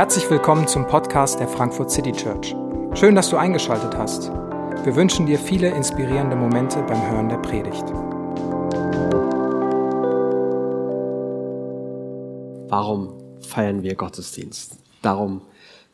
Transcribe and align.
Herzlich 0.00 0.30
willkommen 0.30 0.66
zum 0.66 0.86
Podcast 0.86 1.40
der 1.40 1.46
Frankfurt 1.46 1.90
City 1.90 2.12
Church. 2.12 2.56
Schön, 2.94 3.14
dass 3.14 3.28
du 3.28 3.36
eingeschaltet 3.36 3.94
hast. 3.98 4.30
Wir 4.82 4.96
wünschen 4.96 5.26
dir 5.26 5.38
viele 5.38 5.68
inspirierende 5.68 6.36
Momente 6.36 6.82
beim 6.84 7.10
Hören 7.10 7.28
der 7.28 7.36
Predigt. 7.36 7.84
Warum 12.70 13.12
feiern 13.42 13.82
wir 13.82 13.94
Gottesdienst? 13.94 14.78
Darum 15.02 15.42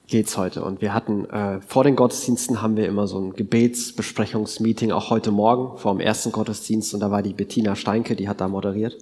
geht's 0.06 0.38
heute. 0.38 0.62
Und 0.62 0.80
wir 0.82 0.94
hatten 0.94 1.24
äh, 1.28 1.60
vor 1.62 1.82
den 1.82 1.96
Gottesdiensten 1.96 2.62
haben 2.62 2.76
wir 2.76 2.86
immer 2.86 3.08
so 3.08 3.18
ein 3.18 3.32
Gebetsbesprechungsmeeting, 3.32 4.92
auch 4.92 5.10
heute 5.10 5.32
Morgen 5.32 5.78
vor 5.78 5.92
dem 5.92 6.00
ersten 6.00 6.30
Gottesdienst. 6.30 6.94
Und 6.94 7.00
da 7.00 7.10
war 7.10 7.22
die 7.22 7.34
Bettina 7.34 7.74
Steinke, 7.74 8.14
die 8.14 8.28
hat 8.28 8.40
da 8.40 8.46
moderiert. 8.46 8.96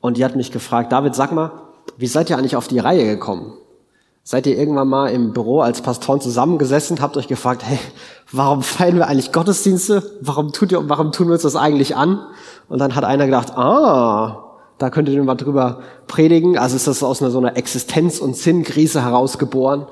Und 0.00 0.18
die 0.18 0.24
hat 0.24 0.36
mich 0.36 0.52
gefragt, 0.52 0.92
David, 0.92 1.16
sag 1.16 1.32
mal, 1.32 1.50
wie 1.96 2.06
seid 2.06 2.30
ihr 2.30 2.38
eigentlich 2.38 2.54
auf 2.54 2.68
die 2.68 2.78
Reihe 2.78 3.06
gekommen? 3.06 3.54
Seid 4.28 4.48
ihr 4.48 4.58
irgendwann 4.58 4.88
mal 4.88 5.06
im 5.10 5.32
Büro 5.32 5.60
als 5.60 5.82
Pastoren 5.82 6.20
zusammengesessen, 6.20 7.00
habt 7.00 7.16
euch 7.16 7.28
gefragt, 7.28 7.62
hey, 7.64 7.78
warum 8.32 8.60
feiern 8.60 8.96
wir 8.96 9.06
eigentlich 9.06 9.30
Gottesdienste? 9.30 10.02
Warum, 10.20 10.50
tut 10.50 10.72
ihr, 10.72 10.88
warum 10.88 11.12
tun 11.12 11.28
wir 11.28 11.34
uns 11.34 11.42
das 11.42 11.54
eigentlich 11.54 11.94
an? 11.94 12.18
Und 12.68 12.80
dann 12.80 12.96
hat 12.96 13.04
einer 13.04 13.26
gedacht, 13.26 13.56
ah, 13.56 14.56
da 14.78 14.90
könntet 14.90 15.14
ihr 15.14 15.22
mal 15.22 15.36
drüber 15.36 15.78
predigen. 16.08 16.58
Also 16.58 16.74
ist 16.74 16.88
das 16.88 17.04
aus 17.04 17.22
einer 17.22 17.30
so 17.30 17.38
einer 17.38 17.56
Existenz- 17.56 18.18
und 18.18 18.36
Sinnkrise 18.36 19.04
herausgeboren. 19.04 19.86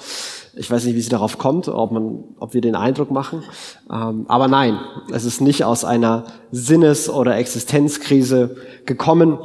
Ich 0.57 0.69
weiß 0.69 0.85
nicht, 0.85 0.97
wie 0.97 1.01
sie 1.01 1.11
darauf 1.11 1.39
kommt, 1.39 1.69
ob, 1.69 1.93
man, 1.93 2.25
ob 2.41 2.55
wir 2.55 2.61
den 2.61 2.75
Eindruck 2.75 3.13
machen. 3.13 3.45
Ähm, 3.89 4.25
aber 4.27 4.49
nein, 4.49 4.81
es 5.13 5.25
ist 5.25 5.43
nicht 5.43 5.63
aus 5.63 5.85
einer 5.85 6.25
Sinnes- 6.51 7.09
oder 7.09 7.37
Existenzkrise 7.37 8.57
gekommen, 8.85 9.39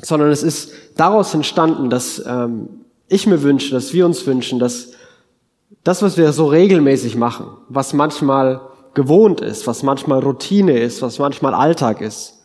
sondern 0.00 0.30
es 0.30 0.42
ist 0.42 0.72
daraus 0.96 1.34
entstanden, 1.34 1.90
dass 1.90 2.24
ähm, 2.26 2.85
ich 3.08 3.26
mir 3.26 3.42
wünsche, 3.42 3.72
dass 3.72 3.92
wir 3.92 4.06
uns 4.06 4.26
wünschen, 4.26 4.58
dass 4.58 4.92
das, 5.84 6.02
was 6.02 6.16
wir 6.16 6.32
so 6.32 6.46
regelmäßig 6.46 7.16
machen, 7.16 7.46
was 7.68 7.92
manchmal 7.92 8.60
gewohnt 8.94 9.40
ist, 9.40 9.66
was 9.66 9.82
manchmal 9.82 10.20
Routine 10.20 10.78
ist, 10.78 11.02
was 11.02 11.18
manchmal 11.18 11.54
Alltag 11.54 12.00
ist, 12.00 12.42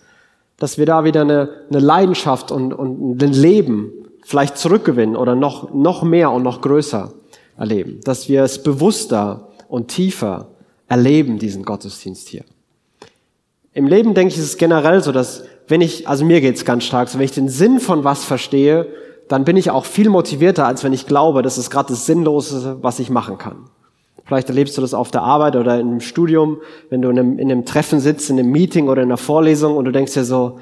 dass 0.58 0.78
wir 0.78 0.86
da 0.86 1.04
wieder 1.04 1.22
eine, 1.22 1.50
eine 1.70 1.80
Leidenschaft 1.80 2.52
und, 2.52 2.73
und 2.73 3.22
ein 3.22 3.34
Leben 3.34 3.92
vielleicht 4.23 4.58
zurückgewinnen 4.58 5.16
oder 5.16 5.36
noch, 5.36 5.73
noch 5.73 6.04
mehr 6.04 6.32
und 6.32 6.44
noch 6.44 6.62
größer 6.62 7.14
erleben. 7.58 8.00
Dass 8.04 8.30
wir 8.30 8.44
es 8.44 8.62
bewusster 8.62 9.50
und 9.67 9.88
tiefer 9.88 10.50
erleben, 10.88 11.39
diesen 11.39 11.64
Gottesdienst 11.64 12.28
hier. 12.28 12.44
Im 13.73 13.88
Leben 13.88 14.14
denke 14.14 14.34
ich, 14.34 14.39
ist 14.39 14.45
es 14.45 14.58
generell 14.58 15.02
so, 15.02 15.12
dass 15.12 15.45
wenn 15.67 15.82
ich, 15.82 16.08
also 16.08 16.26
mir 16.26 16.42
geht's 16.42 16.66
ganz 16.66 16.84
stark 16.84 17.08
so, 17.08 17.17
wenn 17.17 17.26
ich 17.26 17.32
den 17.32 17.50
Sinn 17.50 17.80
von 17.80 18.04
was 18.04 18.26
verstehe, 18.26 18.88
dann 19.27 19.45
bin 19.45 19.58
ich 19.58 19.72
auch 19.72 19.86
viel 19.86 20.09
motivierter, 20.09 20.66
als 20.66 20.83
wenn 20.83 20.94
ich 20.94 21.08
glaube, 21.08 21.41
das 21.41 21.58
ist 21.58 21.69
gerade 21.69 21.89
das 21.89 22.05
Sinnlose, 22.05 22.77
was 22.81 23.00
ich 23.00 23.09
machen 23.09 23.38
kann. 23.38 23.69
Vielleicht 24.25 24.50
erlebst 24.50 24.77
du 24.77 24.81
das 24.81 24.94
auf 24.94 25.11
der 25.11 25.23
Arbeit 25.23 25.55
oder 25.55 25.80
im 25.80 26.00
Studium, 26.00 26.58
wenn 26.89 27.02
du 27.02 27.09
in 27.09 27.19
einem, 27.19 27.39
in 27.39 27.52
einem 27.52 27.66
Treffen 27.66 27.99
sitzt, 27.99 28.30
in 28.30 28.39
einem 28.39 28.52
Meeting 28.52 28.88
oder 28.88 29.02
in 29.02 29.09
einer 29.09 29.17
Vorlesung 29.17 29.75
und 29.75 29.86
du 29.86 29.92
denkst 29.92 30.14
dir 30.14 30.23
so, 30.23 30.59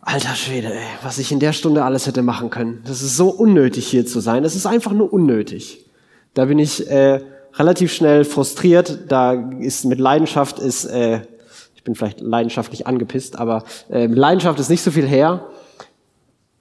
alter 0.00 0.34
Schwede, 0.34 0.72
ey, 0.72 0.80
was 1.02 1.18
ich 1.18 1.32
in 1.32 1.38
der 1.38 1.52
Stunde 1.52 1.84
alles 1.84 2.06
hätte 2.06 2.22
machen 2.22 2.50
können. 2.50 2.82
Das 2.86 3.02
ist 3.02 3.16
so 3.16 3.28
unnötig 3.28 3.86
hier 3.86 4.04
zu 4.04 4.20
sein. 4.20 4.42
Das 4.42 4.56
ist 4.56 4.66
einfach 4.66 4.92
nur 4.92 5.12
unnötig. 5.12 5.84
Da 6.34 6.44
bin 6.46 6.58
ich 6.58 6.90
äh, 6.90 7.20
relativ 7.54 7.92
schnell 7.92 8.24
frustriert. 8.24 9.00
Da 9.08 9.32
ist 9.32 9.84
mit 9.84 9.98
Leidenschaft 9.98 10.58
ist, 10.58 10.84
äh, 10.86 11.22
ich 11.74 11.84
bin 11.84 11.94
vielleicht 11.94 12.20
leidenschaftlich 12.20 12.86
angepisst, 12.86 13.38
aber 13.38 13.64
äh, 13.90 14.08
mit 14.08 14.18
Leidenschaft 14.18 14.58
ist 14.60 14.70
nicht 14.70 14.82
so 14.82 14.90
viel 14.90 15.06
her. 15.06 15.46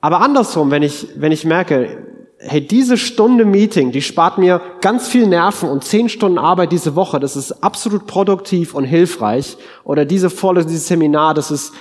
Aber 0.01 0.21
andersrum, 0.21 0.71
wenn 0.71 0.83
ich, 0.83 1.07
wenn 1.15 1.31
ich 1.31 1.45
merke, 1.45 1.97
hey, 2.39 2.65
diese 2.65 2.97
Stunde 2.97 3.45
Meeting, 3.45 3.91
die 3.91 4.01
spart 4.01 4.39
mir 4.39 4.61
ganz 4.81 5.07
viel 5.07 5.27
Nerven 5.27 5.69
und 5.69 5.83
zehn 5.83 6.09
Stunden 6.09 6.39
Arbeit 6.39 6.71
diese 6.71 6.95
Woche, 6.95 7.19
das 7.19 7.35
ist 7.35 7.51
absolut 7.63 8.07
produktiv 8.07 8.73
und 8.73 8.83
hilfreich. 8.83 9.57
Oder 9.83 10.05
diese 10.05 10.31
Vorlesung, 10.31 10.69
dieses 10.71 10.87
Seminar, 10.87 11.35
das 11.35 11.51
ist, 11.51 11.73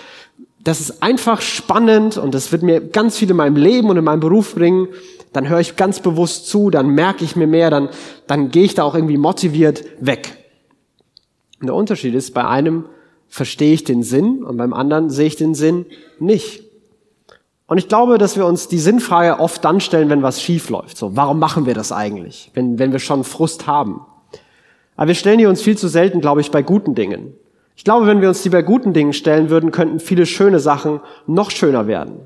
das 0.62 0.81
ist 0.81 1.03
einfach 1.03 1.41
spannend 1.41 2.19
und 2.19 2.34
das 2.34 2.53
wird 2.53 2.62
mir 2.62 2.81
ganz 2.81 3.17
viel 3.17 3.31
in 3.31 3.37
meinem 3.37 3.56
Leben 3.56 3.89
und 3.89 3.97
in 3.97 4.05
meinem 4.05 4.21
Beruf 4.21 4.55
bringen. 4.55 4.89
Dann 5.33 5.49
höre 5.49 5.61
ich 5.61 5.77
ganz 5.77 6.00
bewusst 6.00 6.49
zu, 6.49 6.69
dann 6.69 6.91
merke 6.91 7.25
ich 7.25 7.37
mir 7.37 7.47
mehr, 7.47 7.71
dann, 7.71 7.89
dann 8.27 8.50
gehe 8.50 8.65
ich 8.65 8.75
da 8.75 8.84
auch 8.84 8.94
irgendwie 8.94 9.17
motiviert 9.17 9.84
weg. 10.00 10.37
Und 11.61 11.69
der 11.69 11.75
Unterschied 11.75 12.15
ist, 12.15 12.34
bei 12.34 12.47
einem 12.47 12.84
verstehe 13.28 13.73
ich 13.73 13.84
den 13.84 14.03
Sinn 14.03 14.43
und 14.43 14.59
beim 14.59 14.75
anderen 14.75 15.09
sehe 15.09 15.28
ich 15.28 15.37
den 15.37 15.55
Sinn 15.55 15.87
nicht. 16.19 16.69
Und 17.70 17.78
ich 17.78 17.86
glaube, 17.86 18.19
dass 18.19 18.36
wir 18.36 18.47
uns 18.47 18.66
die 18.66 18.81
Sinnfrage 18.81 19.38
oft 19.38 19.64
dann 19.64 19.78
stellen, 19.78 20.10
wenn 20.10 20.25
was 20.25 20.42
schief 20.42 20.70
läuft. 20.70 20.97
So, 20.97 21.14
warum 21.14 21.38
machen 21.38 21.66
wir 21.66 21.75
das 21.75 21.92
eigentlich, 21.92 22.50
wenn, 22.53 22.81
wenn 22.81 22.91
wir 22.91 22.98
schon 22.98 23.22
Frust 23.22 23.69
haben? 23.69 24.00
Aber 24.97 25.06
wir 25.06 25.14
stellen 25.14 25.38
die 25.38 25.47
uns 25.47 25.62
viel 25.62 25.78
zu 25.78 25.86
selten, 25.86 26.20
glaube 26.20 26.41
ich, 26.41 26.50
bei 26.50 26.62
guten 26.62 26.97
Dingen. 26.97 27.32
Ich 27.76 27.84
glaube, 27.84 28.08
wenn 28.08 28.20
wir 28.20 28.28
uns 28.28 28.42
die 28.42 28.48
bei 28.48 28.62
guten 28.62 28.92
Dingen 28.92 29.12
stellen 29.12 29.50
würden, 29.50 29.70
könnten 29.70 30.00
viele 30.00 30.26
schöne 30.26 30.58
Sachen 30.58 30.98
noch 31.28 31.53
schöner 31.53 31.86
werden. 31.86 32.22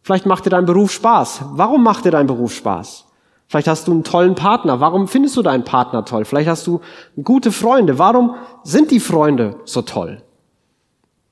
Vielleicht 0.00 0.24
macht 0.24 0.46
dir 0.46 0.50
dein 0.50 0.64
Beruf 0.64 0.90
Spaß. 0.90 1.42
Warum 1.52 1.84
macht 1.84 2.06
dir 2.06 2.10
dein 2.10 2.26
Beruf 2.26 2.54
Spaß? 2.54 3.04
Vielleicht 3.46 3.68
hast 3.68 3.88
du 3.88 3.92
einen 3.92 4.04
tollen 4.04 4.36
Partner. 4.36 4.80
Warum 4.80 5.06
findest 5.06 5.36
du 5.36 5.42
deinen 5.42 5.64
Partner 5.64 6.06
toll? 6.06 6.24
Vielleicht 6.24 6.48
hast 6.48 6.66
du 6.66 6.80
gute 7.22 7.52
Freunde. 7.52 7.98
Warum 7.98 8.36
sind 8.64 8.90
die 8.90 9.00
Freunde 9.00 9.56
so 9.66 9.82
toll? 9.82 10.22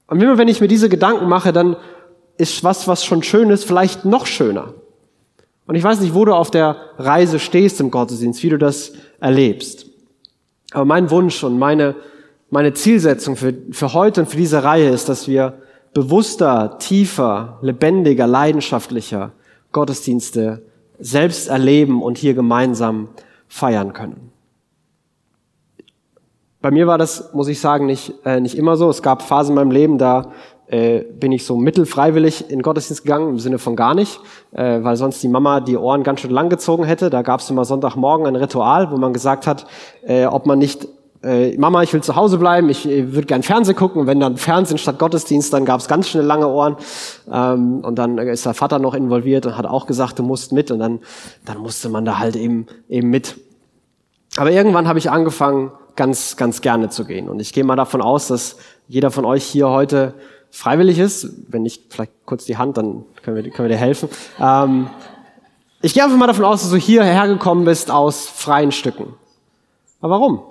Und 0.09 0.23
immer 0.23 0.37
wenn 0.37 0.49
ich 0.49 0.61
mir 0.61 0.69
diese 0.69 0.91
Gedanken 0.91 1.27
mache, 1.27 1.55
dann 1.55 1.77
ist 2.39 2.65
was, 2.65 2.87
was 2.89 3.05
schon 3.05 3.23
schön 3.23 3.51
ist, 3.51 3.65
vielleicht 3.65 4.05
noch 4.05 4.27
schöner. 4.27 4.75
Und 5.67 5.75
ich 5.75 5.83
weiß 5.83 6.01
nicht, 6.01 6.15
wo 6.15 6.25
du 6.25 6.35
auf 6.35 6.51
der 6.51 6.77
Reise 6.99 7.39
stehst 7.39 7.81
im 7.81 7.91
Gottesdienst, 7.91 8.43
wie 8.43 8.51
du 8.51 8.59
das 8.59 8.93
erlebst. 9.21 9.87
Aber 10.73 10.85
mein 10.85 11.11
Wunsch 11.11 11.43
und 11.43 11.59
meine, 11.59 11.97
meine 12.51 12.75
Zielsetzung 12.75 13.37
für, 13.37 13.55
für 13.73 13.93
heute 13.93 14.23
und 14.23 14.27
für 14.29 14.37
diese 14.37 14.63
Reihe 14.63 14.91
ist, 14.91 15.09
dass 15.09 15.27
wir 15.27 15.55
bewusster, 15.93 16.79
tiefer, 16.79 17.59
lebendiger, 17.63 18.27
leidenschaftlicher 18.27 19.33
Gottesdienste 19.73 20.63
selbst 20.99 21.49
erleben 21.49 22.03
und 22.03 22.19
hier 22.19 22.35
gemeinsam 22.35 23.09
feiern 23.49 23.93
können. 23.93 24.31
Bei 26.61 26.71
mir 26.71 26.87
war 26.87 26.99
das, 26.99 27.33
muss 27.33 27.49
ich 27.49 27.61
sagen, 27.61 27.87
nicht, 27.87 28.13
äh, 28.25 28.41
nicht 28.41 28.57
immer 28.57 28.77
so. 28.77 28.91
Es 28.91 29.03
gab 29.03 29.23
Phasen 29.23 29.53
in 29.53 29.55
meinem 29.55 29.71
Leben, 29.71 29.99
da 29.99 30.33
äh, 30.69 31.01
bin 31.01 31.33
ich 31.33 31.47
so 31.47 31.57
mittelfreiwillig 31.57 32.51
in 32.51 32.63
Gottesdienst 32.63 33.05
gegangen, 33.05 33.31
im 33.31 33.39
Sinne 33.39 33.59
von 33.59 33.77
gar 33.77 33.95
nicht, 33.95 34.21
äh, 34.53 34.83
weil 34.83 34.97
sonst 34.97 35.23
die 35.23 35.29
Mama 35.29 35.61
die 35.61 35.77
Ohren 35.77 36.03
ganz 36.03 36.21
schön 36.21 36.31
lang 36.31 36.49
gezogen 36.49 36.85
hätte. 36.85 37.11
Da 37.11 37.23
gab 37.23 37.41
es 37.41 37.51
immer 37.51 37.65
Sonntagmorgen 37.65 38.27
ein 38.27 38.37
Ritual, 38.37 38.91
wo 38.91 38.97
man 38.97 39.13
gesagt 39.13 39.47
hat, 39.47 39.67
äh, 40.03 40.27
ob 40.27 40.47
man 40.47 40.59
nicht 40.59 40.89
äh, 41.23 41.57
Mama, 41.57 41.83
ich 41.83 41.93
will 41.93 42.03
zu 42.03 42.15
Hause 42.15 42.39
bleiben, 42.39 42.69
ich 42.69 42.89
äh, 42.89 43.13
würde 43.13 43.27
gern 43.27 43.43
Fernsehen 43.43 43.77
gucken. 43.77 44.07
Wenn 44.07 44.21
dann 44.21 44.37
Fernsehen 44.37 44.79
statt 44.79 44.99
Gottesdienst, 44.99 45.53
dann 45.53 45.65
gab 45.65 45.81
es 45.81 45.89
ganz 45.89 46.09
schnell 46.09 46.25
lange 46.25 46.49
Ohren. 46.49 46.77
Ähm, 47.31 47.81
und 47.81 47.97
dann 47.97 48.19
ist 48.19 48.47
der 48.47 48.55
Vater 48.55 48.79
noch 48.79 48.95
involviert 48.95 49.47
und 49.47 49.57
hat 49.57 49.67
auch 49.67 49.87
gesagt, 49.87 50.19
du 50.19 50.23
musst 50.23 50.53
mit. 50.53 50.71
Und 50.71 50.79
dann, 50.79 51.01
dann 51.45 51.59
musste 51.59 51.89
man 51.89 52.05
da 52.05 52.19
halt 52.19 52.37
eben, 52.37 52.67
eben 52.89 53.11
mit. 53.11 53.37
Aber 54.37 54.51
irgendwann 54.51 54.87
habe 54.87 54.99
ich 54.99 55.11
angefangen, 55.11 55.73
ganz, 55.97 56.37
ganz 56.37 56.61
gerne 56.61 56.91
zu 56.91 57.05
gehen. 57.05 57.29
Und 57.29 57.41
ich 57.41 57.53
gehe 57.53 57.65
mal 57.65 57.77
davon 57.77 58.03
aus, 58.03 58.29
dass 58.29 58.57
jeder 58.87 59.11
von 59.11 59.25
euch 59.25 59.45
hier 59.45 59.71
heute 59.71 60.15
freiwillig 60.51 60.99
ist. 60.99 61.29
Wenn 61.49 61.63
nicht, 61.63 61.93
vielleicht 61.93 62.13
kurz 62.25 62.45
die 62.45 62.57
Hand, 62.57 62.77
dann 62.77 63.05
können 63.23 63.37
wir, 63.37 63.51
können 63.51 63.69
wir 63.69 63.77
dir 63.77 63.81
helfen. 63.81 64.09
Ähm, 64.41 64.89
ich 65.83 65.95
gehe 65.95 66.03
einfach 66.03 66.17
mal 66.17 66.27
davon 66.27 66.45
aus, 66.45 66.63
dass 66.63 66.71
du 66.71 66.77
hierher 66.77 67.29
gekommen 67.29 67.65
bist 67.65 67.91
aus 67.91 68.27
freien 68.27 68.73
Stücken. 68.73 69.15
Aber 70.01 70.15
warum? 70.15 70.43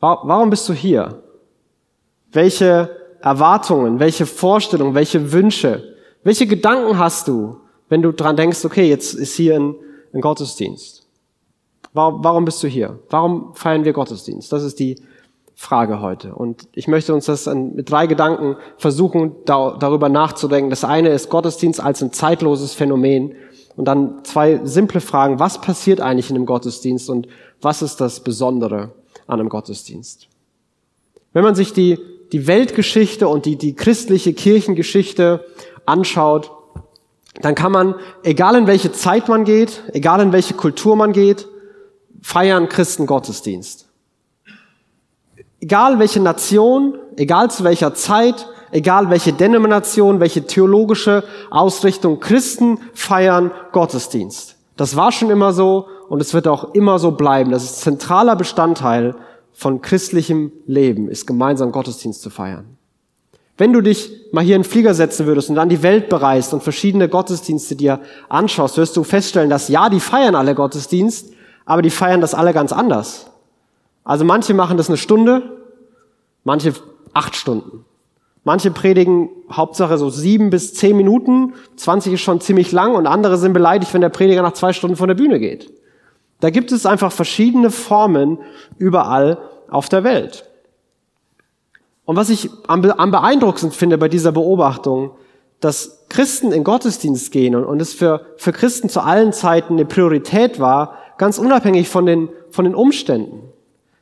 Warum 0.00 0.50
bist 0.50 0.68
du 0.68 0.72
hier? 0.72 1.22
Welche 2.32 2.96
Erwartungen, 3.20 3.98
welche 3.98 4.26
Vorstellungen, 4.26 4.94
welche 4.94 5.32
Wünsche, 5.32 5.96
welche 6.22 6.46
Gedanken 6.46 6.98
hast 6.98 7.28
du, 7.28 7.60
wenn 7.88 8.02
du 8.02 8.12
dran 8.12 8.36
denkst, 8.36 8.64
okay, 8.64 8.88
jetzt 8.88 9.14
ist 9.14 9.34
hier 9.34 9.56
ein, 9.56 9.74
ein 10.12 10.20
Gottesdienst? 10.20 11.06
Warum, 11.92 12.22
warum 12.22 12.44
bist 12.44 12.62
du 12.62 12.68
hier? 12.68 12.98
Warum 13.10 13.54
feiern 13.54 13.84
wir 13.84 13.92
Gottesdienst? 13.92 14.52
Das 14.52 14.62
ist 14.62 14.78
die 14.78 14.96
Frage 15.60 16.00
heute. 16.00 16.36
Und 16.36 16.68
ich 16.72 16.86
möchte 16.86 17.12
uns 17.12 17.26
das 17.26 17.46
mit 17.46 17.90
drei 17.90 18.06
Gedanken 18.06 18.54
versuchen, 18.76 19.32
da, 19.44 19.76
darüber 19.76 20.08
nachzudenken. 20.08 20.70
Das 20.70 20.84
eine 20.84 21.08
ist 21.08 21.30
Gottesdienst 21.30 21.80
als 21.80 22.00
ein 22.00 22.12
zeitloses 22.12 22.74
Phänomen. 22.74 23.34
Und 23.74 23.86
dann 23.86 24.24
zwei 24.24 24.60
simple 24.62 25.00
Fragen. 25.00 25.40
Was 25.40 25.60
passiert 25.60 26.00
eigentlich 26.00 26.30
in 26.30 26.36
einem 26.36 26.46
Gottesdienst 26.46 27.10
und 27.10 27.26
was 27.60 27.82
ist 27.82 28.00
das 28.00 28.20
Besondere 28.20 28.92
an 29.26 29.40
einem 29.40 29.48
Gottesdienst? 29.48 30.28
Wenn 31.32 31.42
man 31.42 31.56
sich 31.56 31.72
die, 31.72 31.98
die 32.30 32.46
Weltgeschichte 32.46 33.26
und 33.26 33.44
die, 33.44 33.56
die 33.56 33.74
christliche 33.74 34.34
Kirchengeschichte 34.34 35.44
anschaut, 35.86 36.52
dann 37.40 37.56
kann 37.56 37.72
man, 37.72 37.96
egal 38.22 38.54
in 38.54 38.68
welche 38.68 38.92
Zeit 38.92 39.28
man 39.28 39.42
geht, 39.42 39.82
egal 39.92 40.20
in 40.20 40.32
welche 40.32 40.54
Kultur 40.54 40.94
man 40.94 41.12
geht, 41.12 41.48
feiern 42.22 42.68
Christen 42.68 43.06
Gottesdienst. 43.06 43.87
Egal 45.60 45.98
welche 45.98 46.20
Nation, 46.20 46.94
egal 47.16 47.50
zu 47.50 47.64
welcher 47.64 47.94
Zeit, 47.94 48.46
egal 48.70 49.10
welche 49.10 49.32
Denomination, 49.32 50.20
welche 50.20 50.46
theologische 50.46 51.24
Ausrichtung, 51.50 52.20
Christen 52.20 52.78
feiern 52.94 53.50
Gottesdienst. 53.72 54.56
Das 54.76 54.94
war 54.94 55.10
schon 55.10 55.30
immer 55.30 55.52
so 55.52 55.86
und 56.08 56.20
es 56.20 56.32
wird 56.32 56.46
auch 56.46 56.74
immer 56.74 56.98
so 56.98 57.12
bleiben. 57.12 57.50
Das 57.50 57.64
ist 57.64 57.80
zentraler 57.80 58.36
Bestandteil 58.36 59.16
von 59.52 59.82
christlichem 59.82 60.52
Leben, 60.66 61.08
ist 61.08 61.26
gemeinsam 61.26 61.72
Gottesdienst 61.72 62.22
zu 62.22 62.30
feiern. 62.30 62.76
Wenn 63.56 63.72
du 63.72 63.80
dich 63.80 64.12
mal 64.30 64.44
hier 64.44 64.54
in 64.54 64.62
den 64.62 64.70
Flieger 64.70 64.94
setzen 64.94 65.26
würdest 65.26 65.50
und 65.50 65.56
dann 65.56 65.68
die 65.68 65.82
Welt 65.82 66.08
bereist 66.08 66.54
und 66.54 66.62
verschiedene 66.62 67.08
Gottesdienste 67.08 67.74
dir 67.74 67.98
anschaust, 68.28 68.76
wirst 68.76 68.96
du 68.96 69.02
feststellen, 69.02 69.50
dass 69.50 69.66
ja, 69.66 69.88
die 69.88 69.98
feiern 69.98 70.36
alle 70.36 70.54
Gottesdienst, 70.54 71.32
aber 71.66 71.82
die 71.82 71.90
feiern 71.90 72.20
das 72.20 72.34
alle 72.34 72.52
ganz 72.52 72.72
anders. 72.72 73.26
Also 74.08 74.24
manche 74.24 74.54
machen 74.54 74.78
das 74.78 74.88
eine 74.88 74.96
Stunde, 74.96 75.42
manche 76.42 76.72
acht 77.12 77.36
Stunden. 77.36 77.84
Manche 78.42 78.70
predigen 78.70 79.28
Hauptsache 79.52 79.98
so 79.98 80.08
sieben 80.08 80.48
bis 80.48 80.72
zehn 80.72 80.96
Minuten, 80.96 81.52
20 81.76 82.14
ist 82.14 82.22
schon 82.22 82.40
ziemlich 82.40 82.72
lang 82.72 82.94
und 82.94 83.06
andere 83.06 83.36
sind 83.36 83.52
beleidigt, 83.52 83.92
wenn 83.92 84.00
der 84.00 84.08
Prediger 84.08 84.40
nach 84.40 84.54
zwei 84.54 84.72
Stunden 84.72 84.96
von 84.96 85.08
der 85.08 85.14
Bühne 85.14 85.38
geht. 85.38 85.70
Da 86.40 86.48
gibt 86.48 86.72
es 86.72 86.86
einfach 86.86 87.12
verschiedene 87.12 87.70
Formen 87.70 88.38
überall 88.78 89.36
auf 89.68 89.90
der 89.90 90.04
Welt. 90.04 90.48
Und 92.06 92.16
was 92.16 92.30
ich 92.30 92.48
am, 92.66 92.80
beeindruckendsten 92.80 93.72
finde 93.72 93.98
bei 93.98 94.08
dieser 94.08 94.32
Beobachtung, 94.32 95.10
dass 95.60 96.06
Christen 96.08 96.52
in 96.52 96.64
Gottesdienst 96.64 97.30
gehen 97.30 97.54
und, 97.54 97.82
es 97.82 97.92
für, 97.92 98.22
für 98.38 98.52
Christen 98.52 98.88
zu 98.88 99.02
allen 99.02 99.34
Zeiten 99.34 99.74
eine 99.74 99.84
Priorität 99.84 100.60
war, 100.60 100.96
ganz 101.18 101.36
unabhängig 101.36 101.90
von 101.90 102.06
den, 102.06 102.30
von 102.50 102.64
den 102.64 102.74
Umständen. 102.74 103.47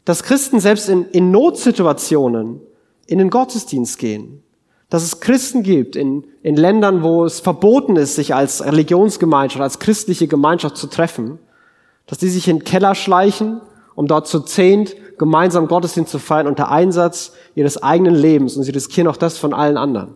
Dass 0.06 0.22
Christen 0.22 0.60
selbst 0.60 0.88
in, 0.88 1.04
in 1.10 1.30
Notsituationen 1.30 2.60
in 3.06 3.18
den 3.18 3.28
Gottesdienst 3.28 3.98
gehen. 3.98 4.42
Dass 4.88 5.02
es 5.02 5.20
Christen 5.20 5.62
gibt 5.62 5.96
in, 5.96 6.24
in 6.42 6.56
Ländern, 6.56 7.02
wo 7.02 7.24
es 7.24 7.40
verboten 7.40 7.96
ist, 7.96 8.14
sich 8.14 8.34
als 8.34 8.64
Religionsgemeinschaft, 8.64 9.60
als 9.60 9.78
christliche 9.78 10.28
Gemeinschaft 10.28 10.76
zu 10.76 10.86
treffen, 10.86 11.38
dass 12.06 12.18
die 12.18 12.28
sich 12.28 12.46
in 12.46 12.58
den 12.58 12.64
Keller 12.64 12.94
schleichen, 12.94 13.60
um 13.94 14.06
dort 14.06 14.28
zu 14.28 14.40
zehnt 14.40 14.94
gemeinsam 15.18 15.66
Gottesdienst 15.66 16.12
zu 16.12 16.18
feiern 16.18 16.46
unter 16.46 16.70
Einsatz 16.70 17.32
ihres 17.54 17.82
eigenen 17.82 18.14
Lebens 18.14 18.56
und 18.56 18.62
sie 18.62 18.70
riskieren 18.70 19.08
auch 19.08 19.16
das 19.16 19.38
von 19.38 19.54
allen 19.54 19.76
anderen. 19.76 20.14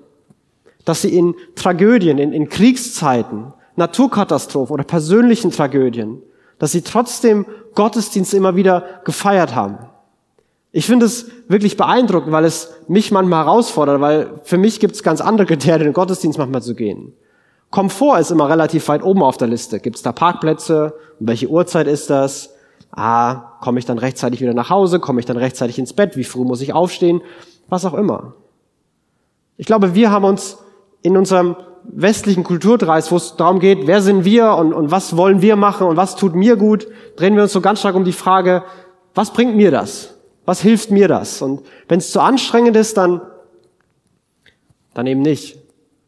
Dass 0.84 1.02
sie 1.02 1.16
in 1.16 1.34
Tragödien, 1.56 2.18
in, 2.18 2.32
in 2.32 2.48
Kriegszeiten, 2.48 3.52
Naturkatastrophen 3.76 4.74
oder 4.74 4.84
persönlichen 4.84 5.50
Tragödien, 5.50 6.22
dass 6.60 6.70
sie 6.70 6.82
trotzdem 6.82 7.46
Gottesdienst 7.74 8.32
immer 8.34 8.54
wieder 8.54 8.84
gefeiert 9.04 9.56
haben. 9.56 9.78
Ich 10.72 10.86
finde 10.86 11.06
es 11.06 11.26
wirklich 11.48 11.76
beeindruckend, 11.76 12.30
weil 12.30 12.44
es 12.44 12.72
mich 12.86 13.10
manchmal 13.10 13.44
herausfordert, 13.44 14.00
weil 14.00 14.40
für 14.44 14.58
mich 14.58 14.78
gibt 14.78 14.94
es 14.94 15.02
ganz 15.02 15.20
andere 15.20 15.46
Kriterien, 15.46 15.88
in 15.88 15.92
Gottesdienst 15.92 16.38
manchmal 16.38 16.62
zu 16.62 16.76
gehen. 16.76 17.14
Komfort 17.70 18.20
ist 18.20 18.30
immer 18.30 18.48
relativ 18.48 18.86
weit 18.88 19.02
oben 19.02 19.22
auf 19.22 19.36
der 19.36 19.48
Liste. 19.48 19.80
Gibt 19.80 19.96
es 19.96 20.02
da 20.02 20.12
Parkplätze? 20.12 20.94
Und 21.18 21.28
welche 21.28 21.48
Uhrzeit 21.48 21.86
ist 21.86 22.10
das? 22.10 22.54
Ah, 22.92 23.56
komme 23.60 23.78
ich 23.78 23.86
dann 23.86 23.98
rechtzeitig 23.98 24.40
wieder 24.40 24.54
nach 24.54 24.70
Hause? 24.70 25.00
Komme 25.00 25.20
ich 25.20 25.26
dann 25.26 25.36
rechtzeitig 25.36 25.78
ins 25.78 25.92
Bett? 25.92 26.16
Wie 26.16 26.24
früh 26.24 26.44
muss 26.44 26.60
ich 26.60 26.72
aufstehen? 26.72 27.22
Was 27.68 27.84
auch 27.84 27.94
immer. 27.94 28.34
Ich 29.56 29.66
glaube, 29.66 29.94
wir 29.94 30.10
haben 30.10 30.24
uns 30.24 30.58
in 31.02 31.16
unserem 31.16 31.56
westlichen 31.94 32.44
Kulturkreis, 32.44 33.10
wo 33.10 33.16
es 33.16 33.36
darum 33.36 33.60
geht, 33.60 33.86
wer 33.86 34.02
sind 34.02 34.24
wir 34.24 34.54
und, 34.54 34.72
und 34.72 34.90
was 34.90 35.16
wollen 35.16 35.42
wir 35.42 35.56
machen 35.56 35.86
und 35.86 35.96
was 35.96 36.16
tut 36.16 36.34
mir 36.34 36.56
gut, 36.56 36.86
drehen 37.16 37.36
wir 37.36 37.42
uns 37.42 37.52
so 37.52 37.60
ganz 37.60 37.80
stark 37.80 37.94
um 37.94 38.04
die 38.04 38.12
Frage, 38.12 38.64
was 39.14 39.32
bringt 39.32 39.56
mir 39.56 39.70
das? 39.70 40.14
Was 40.44 40.60
hilft 40.60 40.90
mir 40.90 41.08
das? 41.08 41.42
Und 41.42 41.62
wenn 41.88 41.98
es 41.98 42.10
zu 42.10 42.20
anstrengend 42.20 42.76
ist, 42.76 42.96
dann, 42.96 43.20
dann 44.94 45.06
eben 45.06 45.22
nicht. 45.22 45.58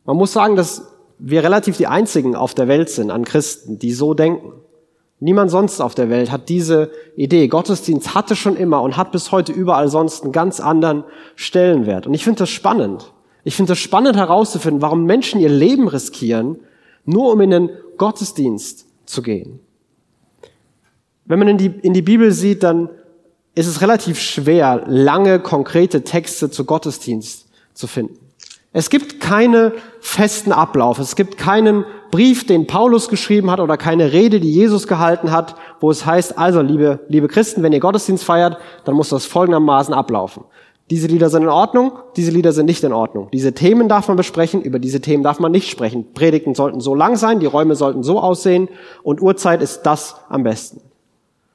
Man 0.05 0.17
muss 0.17 0.33
sagen, 0.33 0.57
dass 0.57 0.93
wir 1.19 1.45
relativ 1.45 1.77
die 1.77 1.87
einzigen 1.87 2.35
auf 2.35 2.55
der 2.55 2.69
Welt 2.69 2.91
sind 2.91 3.11
an 3.11 3.25
Christen, 3.25 3.79
die 3.79 3.93
so 3.93 4.15
denken. 4.15 4.53
Niemand 5.21 5.53
sonst 5.53 5.81
auf 5.81 5.95
der 5.95 6.11
Welt 6.11 6.33
hat 6.33 6.49
diese 6.49 6.91
Idee. 7.15 7.47
Gottesdienst 7.47 8.17
hatte 8.17 8.35
schon 8.35 8.57
immer 8.57 8.83
und 8.83 8.97
hat 8.97 9.13
bis 9.13 9.31
heute 9.31 9.53
überall 9.53 9.89
sonst 9.89 10.25
einen 10.25 10.33
ganz 10.33 10.59
anderen 10.59 11.05
Stellenwert. 11.37 12.09
Und 12.09 12.15
ich 12.15 12.25
finde 12.25 12.41
das 12.41 12.51
spannend. 12.51 13.13
Ich 13.45 13.57
finde 13.57 13.73
das 13.73 13.79
spannend 13.79 14.17
herauszufinden, 14.17 14.83
warum 14.83 15.05
Menschen 15.05 15.41
ihr 15.41 15.49
Leben 15.49 15.89
riskieren, 15.89 16.61
nur 17.05 17.33
um 17.33 17.41
in 17.41 17.51
den 17.51 17.71
Gottesdienst 17.99 18.87
zu 19.07 19.23
gehen. 19.23 19.61
Wenn 21.25 21.39
man 21.39 21.49
in 21.49 21.59
die, 21.59 21.67
in 21.67 21.95
die 21.95 22.03
Bibel 22.03 22.33
sieht, 22.33 22.63
dann 22.63 22.89
ist 23.55 23.67
es 23.67 23.81
relativ 23.81 24.19
schwer, 24.21 24.85
lange 24.87 25.41
konkrete 25.41 26.03
Texte 26.05 26.51
zu 26.51 26.65
Gottesdienst 26.65 27.49
zu 27.75 27.87
finden. 27.87 28.19
Es 28.75 28.89
gibt 28.89 29.21
keine 29.21 29.73
festen 30.01 30.51
Ablauf. 30.51 30.99
Es 30.99 31.15
gibt 31.15 31.37
keinen 31.37 31.85
Brief, 32.11 32.47
den 32.47 32.67
Paulus 32.67 33.09
geschrieben 33.09 33.51
hat 33.51 33.61
oder 33.61 33.77
keine 33.77 34.13
Rede, 34.13 34.41
die 34.41 34.51
Jesus 34.51 34.87
gehalten 34.87 35.31
hat, 35.31 35.57
wo 35.81 35.91
es 35.91 36.07
heißt, 36.07 36.39
also 36.39 36.63
liebe, 36.63 37.01
liebe 37.09 37.29
Christen, 37.29 37.63
wenn 37.63 37.73
ihr 37.73 37.81
Gottesdienst 37.81 38.25
feiert, 38.25 38.57
dann 38.85 38.95
muss 38.95 39.11
das 39.11 39.27
folgendermaßen 39.27 39.93
ablaufen. 39.93 40.45
Diese 40.93 41.07
Lieder 41.07 41.31
sind 41.31 41.45
in 41.45 41.49
Ordnung, 41.49 41.93
diese 42.17 42.31
Lieder 42.31 42.53
sind 42.53 42.67
nicht 42.67 42.85
in 42.85 42.93
Ordnung. 42.93 43.29
Diese 43.33 43.55
Themen 43.55 43.89
darf 43.89 44.09
man 44.09 44.19
besprechen, 44.19 44.61
über 44.61 44.79
diese 44.79 45.01
Themen 45.01 45.23
darf 45.23 45.41
man 45.41 45.51
nicht 45.51 45.71
sprechen. 45.71 46.13
Predigten 46.13 46.55
sollten 46.55 46.83
so 46.83 46.95
lang 46.95 47.17
sein, 47.17 47.41
die 47.41 47.47
Räume 47.47 47.77
sollten 47.77 48.03
so 48.03 48.21
aussehen 48.21 48.69
und 49.03 49.23
Uhrzeit 49.23 49.63
ist 49.63 49.85
das 49.85 50.17
am 50.29 50.43
besten. 50.43 50.83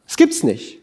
Das 0.07 0.17
gibt's 0.17 0.41
nicht. 0.41 0.79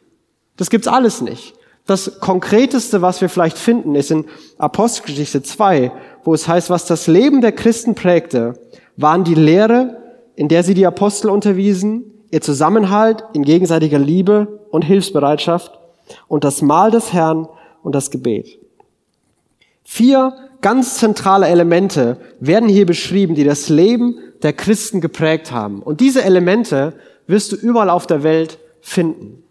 Das 0.57 0.71
gibt's 0.71 0.87
alles 0.87 1.21
nicht. 1.21 1.55
Das 1.85 2.21
Konkreteste, 2.21 3.03
was 3.03 3.21
wir 3.21 3.29
vielleicht 3.29 3.59
finden, 3.59 3.97
ist 3.97 4.13
in 4.13 4.25
Apostelgeschichte 4.57 5.43
2, 5.43 5.91
wo 6.23 6.33
es 6.33 6.47
heißt, 6.47 6.71
was 6.71 6.87
das 6.87 7.09
Leben 7.09 7.41
der 7.41 7.51
Christen 7.51 7.97
prägte, 7.97 8.55
waren 8.97 9.25
die 9.25 9.35
Lehre, 9.35 9.97
in 10.37 10.47
der 10.47 10.63
sie 10.63 10.75
die 10.75 10.87
Apostel 10.87 11.29
unterwiesen, 11.29 12.05
ihr 12.31 12.41
Zusammenhalt 12.41 13.25
in 13.33 13.43
gegenseitiger 13.43 13.99
Liebe 13.99 14.61
und 14.71 14.83
Hilfsbereitschaft 14.83 15.77
und 16.29 16.45
das 16.45 16.63
Mahl 16.63 16.93
des 16.93 17.13
Herrn 17.13 17.49
und 17.85 17.95
das 17.95 18.11
Gebet. 18.11 18.59
Vier 19.85 20.33
ganz 20.61 20.97
zentrale 20.97 21.47
Elemente 21.47 22.17
werden 22.41 22.69
hier 22.69 22.87
beschrieben, 22.87 23.35
die 23.35 23.45
das 23.45 23.69
Leben 23.69 24.19
der 24.43 24.55
Christen 24.55 25.01
geprägt 25.01 25.53
haben. 25.53 25.83
Und 25.83 26.01
diese 26.01 26.25
Elemente 26.25 26.95
wirst 27.27 27.53
du 27.53 27.57
überall 27.57 27.91
auf 27.91 28.07
der 28.07 28.23
Welt 28.23 28.59
finden. 28.81 29.45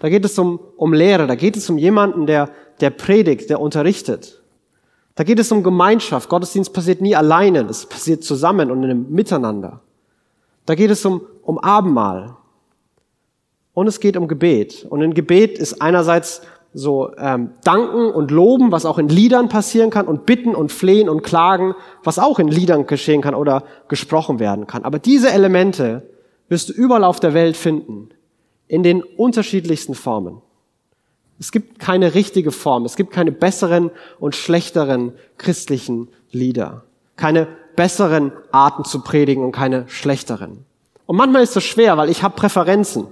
Da 0.00 0.08
geht 0.08 0.24
es 0.24 0.38
um, 0.38 0.60
um 0.76 0.92
Lehre, 0.92 1.26
da 1.26 1.34
geht 1.34 1.56
es 1.56 1.68
um 1.68 1.76
jemanden, 1.76 2.26
der, 2.26 2.50
der 2.80 2.90
predigt, 2.90 3.50
der 3.50 3.60
unterrichtet. 3.60 4.40
Da 5.16 5.24
geht 5.24 5.38
es 5.38 5.52
um 5.52 5.62
Gemeinschaft. 5.62 6.28
Gottesdienst 6.28 6.72
passiert 6.72 7.00
nie 7.00 7.14
alleine, 7.14 7.66
es 7.68 7.84
passiert 7.84 8.24
zusammen 8.24 8.70
und 8.70 8.84
in 8.84 8.90
einem 8.90 9.10
Miteinander. 9.10 9.80
Da 10.66 10.74
geht 10.74 10.90
es 10.90 11.04
um, 11.04 11.20
um 11.42 11.58
Abendmahl. 11.58 12.36
Und 13.74 13.86
es 13.86 14.00
geht 14.00 14.16
um 14.16 14.28
Gebet. 14.28 14.86
Und 14.88 15.02
in 15.02 15.14
Gebet 15.14 15.58
ist 15.58 15.82
einerseits 15.82 16.42
so 16.72 17.10
ähm, 17.18 17.50
danken 17.64 18.10
und 18.10 18.30
loben, 18.30 18.70
was 18.70 18.86
auch 18.86 18.98
in 18.98 19.08
Liedern 19.08 19.48
passieren 19.48 19.90
kann, 19.90 20.06
und 20.06 20.26
bitten 20.26 20.54
und 20.54 20.70
flehen 20.70 21.08
und 21.08 21.22
klagen, 21.22 21.74
was 22.04 22.18
auch 22.18 22.38
in 22.38 22.48
Liedern 22.48 22.86
geschehen 22.86 23.22
kann 23.22 23.34
oder 23.34 23.64
gesprochen 23.88 24.38
werden 24.38 24.66
kann. 24.66 24.84
Aber 24.84 24.98
diese 24.98 25.30
Elemente 25.30 26.02
wirst 26.48 26.68
du 26.68 26.72
überall 26.72 27.04
auf 27.04 27.20
der 27.20 27.34
Welt 27.34 27.56
finden 27.56 28.10
in 28.68 28.82
den 28.82 29.02
unterschiedlichsten 29.02 29.94
Formen. 29.94 30.42
Es 31.40 31.52
gibt 31.52 31.78
keine 31.78 32.14
richtige 32.14 32.52
Form, 32.52 32.84
es 32.84 32.96
gibt 32.96 33.12
keine 33.12 33.32
besseren 33.32 33.90
und 34.18 34.36
schlechteren 34.36 35.14
christlichen 35.38 36.08
Lieder, 36.30 36.84
keine 37.16 37.48
besseren 37.76 38.32
Arten 38.52 38.84
zu 38.84 39.00
predigen 39.00 39.42
und 39.42 39.52
keine 39.52 39.88
schlechteren. 39.88 40.66
Und 41.06 41.16
manchmal 41.16 41.42
ist 41.42 41.56
das 41.56 41.64
schwer, 41.64 41.96
weil 41.96 42.10
ich 42.10 42.22
habe 42.22 42.36
Präferenzen. 42.36 43.06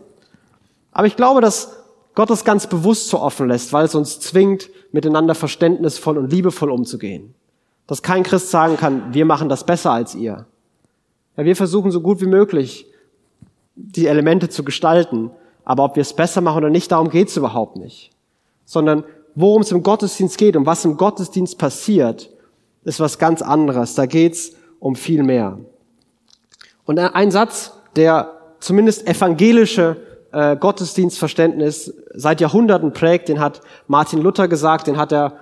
Aber 0.93 1.07
ich 1.07 1.17
glaube, 1.17 1.41
dass 1.41 1.78
Gott 2.19 2.31
es 2.31 2.43
ganz 2.43 2.67
bewusst 2.67 3.11
so 3.11 3.21
offen 3.21 3.47
lässt, 3.47 3.73
weil 3.73 3.85
es 3.85 3.95
uns 3.95 4.19
zwingt, 4.19 4.71
miteinander 4.91 5.37
verständnisvoll 5.37 6.19
und 6.19 6.33
liebevoll 6.33 6.73
umzugehen. 6.73 7.33
Dass 7.87 8.03
kein 8.03 8.25
Christ 8.25 8.51
sagen 8.51 8.77
kann, 8.77 9.15
wir 9.15 9.25
machen 9.25 9.49
das 9.49 9.63
besser 9.63 9.93
als 9.93 10.17
ihr. 10.17 10.45
Ja, 11.37 11.45
wir 11.45 11.55
versuchen 11.55 11.93
so 11.93 12.01
gut 12.01 12.21
wie 12.21 12.27
möglich, 12.27 12.87
die 13.77 14.09
Elemente 14.09 14.49
zu 14.49 14.65
gestalten, 14.65 15.31
aber 15.65 15.85
ob 15.85 15.95
wir 15.95 16.01
es 16.01 16.13
besser 16.13 16.41
machen 16.41 16.57
oder 16.57 16.71
nicht, 16.71 16.91
darum 16.91 17.09
geht 17.09 17.29
es 17.29 17.37
überhaupt 17.37 17.77
nicht. 17.77 18.11
Sondern 18.65 19.05
worum 19.37 19.63
es 19.63 19.71
im 19.71 19.85
Gottesdienst 19.85 20.39
geht 20.39 20.57
und 20.57 20.67
was 20.67 20.85
im 20.85 20.97
Gottesdienst 20.97 21.57
passiert, 21.57 22.31
ist 22.83 22.99
was 22.99 23.21
ganz 23.21 23.43
anderes. 23.43 23.95
Da 23.95 24.07
geht 24.07 24.33
es 24.33 24.57
um 24.81 24.97
viel 24.97 25.23
mehr. 25.23 25.57
Und 26.85 26.99
ein 26.99 27.31
Satz, 27.31 27.75
der 27.95 28.33
zumindest 28.59 29.07
evangelische 29.07 30.08
äh, 30.33 30.57
Gottesdienstverständnis 30.57 31.95
seit 32.15 32.41
Jahrhunderten 32.41 32.93
prägt, 32.93 33.29
den 33.29 33.41
hat 33.41 33.61
Martin 33.87 34.21
Luther 34.21 34.49
gesagt, 34.49 34.87
den 34.87 34.97
hat 34.97 35.13
er 35.13 35.35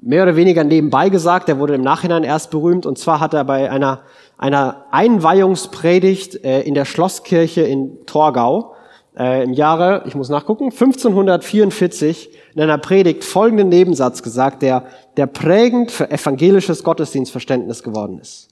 mehr 0.00 0.22
oder 0.22 0.36
weniger 0.36 0.64
nebenbei 0.64 1.08
gesagt, 1.08 1.48
der 1.48 1.58
wurde 1.58 1.74
im 1.74 1.82
Nachhinein 1.82 2.24
erst 2.24 2.50
berühmt, 2.50 2.86
und 2.86 2.98
zwar 2.98 3.20
hat 3.20 3.34
er 3.34 3.44
bei 3.44 3.70
einer, 3.70 4.00
einer 4.38 4.86
Einweihungspredigt 4.90 6.44
äh, 6.44 6.62
in 6.62 6.74
der 6.74 6.84
Schlosskirche 6.84 7.62
in 7.62 8.04
Torgau 8.06 8.74
äh, 9.16 9.44
im 9.44 9.52
Jahre, 9.52 10.02
ich 10.06 10.14
muss 10.14 10.28
nachgucken, 10.28 10.64
1544 10.64 12.30
in 12.54 12.62
einer 12.62 12.78
Predigt 12.78 13.24
folgenden 13.24 13.68
Nebensatz 13.68 14.22
gesagt, 14.22 14.62
der, 14.62 14.84
der 15.16 15.26
prägend 15.26 15.90
für 15.90 16.10
evangelisches 16.10 16.82
Gottesdienstverständnis 16.82 17.82
geworden 17.82 18.18
ist. 18.18 18.48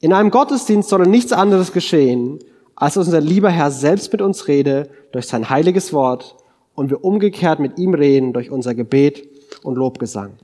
In 0.00 0.12
einem 0.12 0.30
Gottesdienst 0.30 0.88
soll 0.88 1.02
nichts 1.02 1.32
anderes 1.32 1.72
geschehen, 1.72 2.38
als 2.76 2.96
unser 2.96 3.20
lieber 3.20 3.50
Herr 3.50 3.70
selbst 3.70 4.12
mit 4.12 4.22
uns 4.22 4.48
rede 4.48 4.88
durch 5.12 5.26
sein 5.26 5.50
heiliges 5.50 5.92
Wort 5.92 6.36
und 6.74 6.90
wir 6.90 7.04
umgekehrt 7.04 7.58
mit 7.58 7.78
ihm 7.78 7.94
reden 7.94 8.32
durch 8.32 8.50
unser 8.50 8.74
Gebet 8.74 9.26
und 9.62 9.76
Lobgesang. 9.76 10.34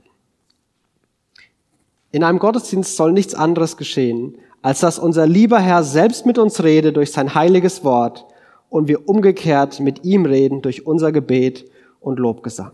In 2.11 2.23
einem 2.23 2.39
Gottesdienst 2.39 2.95
soll 2.95 3.13
nichts 3.13 3.33
anderes 3.33 3.77
geschehen, 3.77 4.37
als 4.61 4.79
dass 4.79 4.99
unser 4.99 5.27
lieber 5.27 5.59
Herr 5.59 5.83
selbst 5.83 6.25
mit 6.25 6.37
uns 6.37 6.63
rede 6.63 6.91
durch 6.93 7.11
sein 7.11 7.35
heiliges 7.35 7.83
Wort 7.83 8.25
und 8.69 8.87
wir 8.87 9.07
umgekehrt 9.07 9.79
mit 9.79 10.03
ihm 10.03 10.25
reden 10.25 10.61
durch 10.61 10.87
unser 10.87 11.11
Gebet 11.11 11.69
und 11.99 12.19
Lobgesang. 12.19 12.71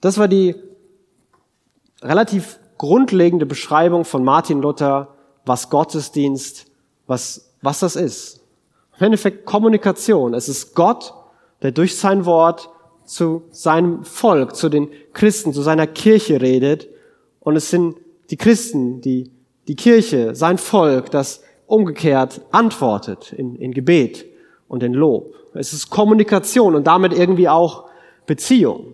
Das 0.00 0.18
war 0.18 0.28
die 0.28 0.54
relativ 2.02 2.58
grundlegende 2.78 3.46
Beschreibung 3.46 4.04
von 4.04 4.22
Martin 4.22 4.60
Luther, 4.60 5.08
was 5.44 5.70
Gottesdienst, 5.70 6.66
was, 7.06 7.45
was 7.66 7.80
das 7.80 7.96
ist. 7.96 8.40
Im 8.98 9.06
Endeffekt 9.06 9.44
Kommunikation. 9.44 10.32
Es 10.32 10.48
ist 10.48 10.74
Gott, 10.74 11.12
der 11.60 11.72
durch 11.72 11.96
sein 11.96 12.24
Wort 12.24 12.70
zu 13.04 13.42
seinem 13.50 14.04
Volk, 14.04 14.56
zu 14.56 14.68
den 14.68 14.88
Christen, 15.12 15.52
zu 15.52 15.62
seiner 15.62 15.86
Kirche 15.86 16.40
redet. 16.40 16.88
Und 17.40 17.56
es 17.56 17.68
sind 17.68 17.96
die 18.30 18.36
Christen, 18.36 19.00
die 19.02 19.30
die 19.68 19.76
Kirche, 19.76 20.34
sein 20.34 20.58
Volk, 20.58 21.10
das 21.10 21.42
umgekehrt 21.66 22.40
antwortet 22.52 23.32
in, 23.32 23.56
in 23.56 23.72
Gebet 23.72 24.24
und 24.68 24.84
in 24.84 24.94
Lob. 24.94 25.34
Es 25.54 25.72
ist 25.72 25.90
Kommunikation 25.90 26.76
und 26.76 26.86
damit 26.86 27.12
irgendwie 27.12 27.48
auch 27.48 27.86
Beziehung. 28.26 28.92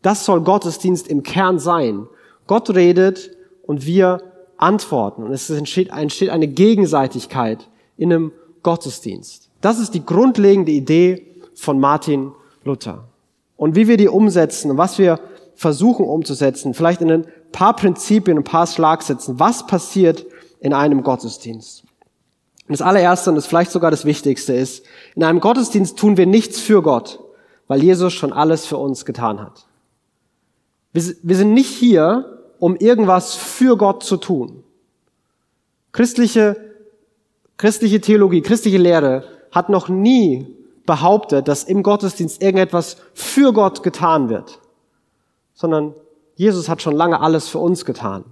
Das 0.00 0.24
soll 0.24 0.42
Gottesdienst 0.42 1.08
im 1.08 1.24
Kern 1.24 1.58
sein. 1.58 2.06
Gott 2.46 2.70
redet 2.70 3.36
und 3.64 3.84
wir 3.84 4.22
antworten. 4.58 5.24
Und 5.24 5.32
es 5.32 5.50
entsteht, 5.50 5.90
entsteht 5.90 6.30
eine 6.30 6.46
Gegenseitigkeit 6.46 7.68
in 8.02 8.12
einem 8.12 8.32
Gottesdienst. 8.62 9.48
Das 9.60 9.78
ist 9.78 9.94
die 9.94 10.04
grundlegende 10.04 10.72
Idee 10.72 11.26
von 11.54 11.78
Martin 11.78 12.32
Luther. 12.64 13.04
Und 13.56 13.76
wie 13.76 13.86
wir 13.86 13.96
die 13.96 14.08
umsetzen 14.08 14.70
und 14.72 14.76
was 14.76 14.98
wir 14.98 15.20
versuchen 15.54 16.04
umzusetzen, 16.04 16.74
vielleicht 16.74 17.00
in 17.00 17.10
ein 17.12 17.26
paar 17.52 17.76
Prinzipien, 17.76 18.38
ein 18.38 18.44
paar 18.44 18.66
Schlagsätzen, 18.66 19.38
was 19.38 19.66
passiert 19.66 20.26
in 20.60 20.72
einem 20.72 21.02
Gottesdienst. 21.02 21.84
Und 22.68 22.78
das 22.78 22.82
allererste 22.82 23.30
und 23.30 23.36
das 23.36 23.46
vielleicht 23.46 23.70
sogar 23.70 23.90
das 23.90 24.04
Wichtigste 24.04 24.52
ist, 24.52 24.84
in 25.14 25.22
einem 25.22 25.40
Gottesdienst 25.40 25.96
tun 25.96 26.16
wir 26.16 26.26
nichts 26.26 26.58
für 26.60 26.82
Gott, 26.82 27.20
weil 27.68 27.82
Jesus 27.82 28.12
schon 28.12 28.32
alles 28.32 28.66
für 28.66 28.78
uns 28.78 29.04
getan 29.04 29.40
hat. 29.40 29.66
Wir, 30.92 31.02
wir 31.22 31.36
sind 31.36 31.54
nicht 31.54 31.70
hier, 31.70 32.40
um 32.58 32.76
irgendwas 32.76 33.34
für 33.34 33.76
Gott 33.76 34.02
zu 34.02 34.16
tun. 34.16 34.64
Christliche, 35.92 36.71
christliche 37.62 38.00
Theologie, 38.00 38.40
christliche 38.42 38.76
Lehre 38.76 39.22
hat 39.52 39.68
noch 39.68 39.88
nie 39.88 40.48
behauptet, 40.84 41.46
dass 41.46 41.62
im 41.62 41.84
Gottesdienst 41.84 42.42
irgendetwas 42.42 42.96
für 43.14 43.52
Gott 43.52 43.84
getan 43.84 44.28
wird, 44.28 44.58
sondern 45.54 45.94
Jesus 46.34 46.68
hat 46.68 46.82
schon 46.82 46.96
lange 46.96 47.20
alles 47.20 47.46
für 47.46 47.60
uns 47.60 47.84
getan. 47.84 48.24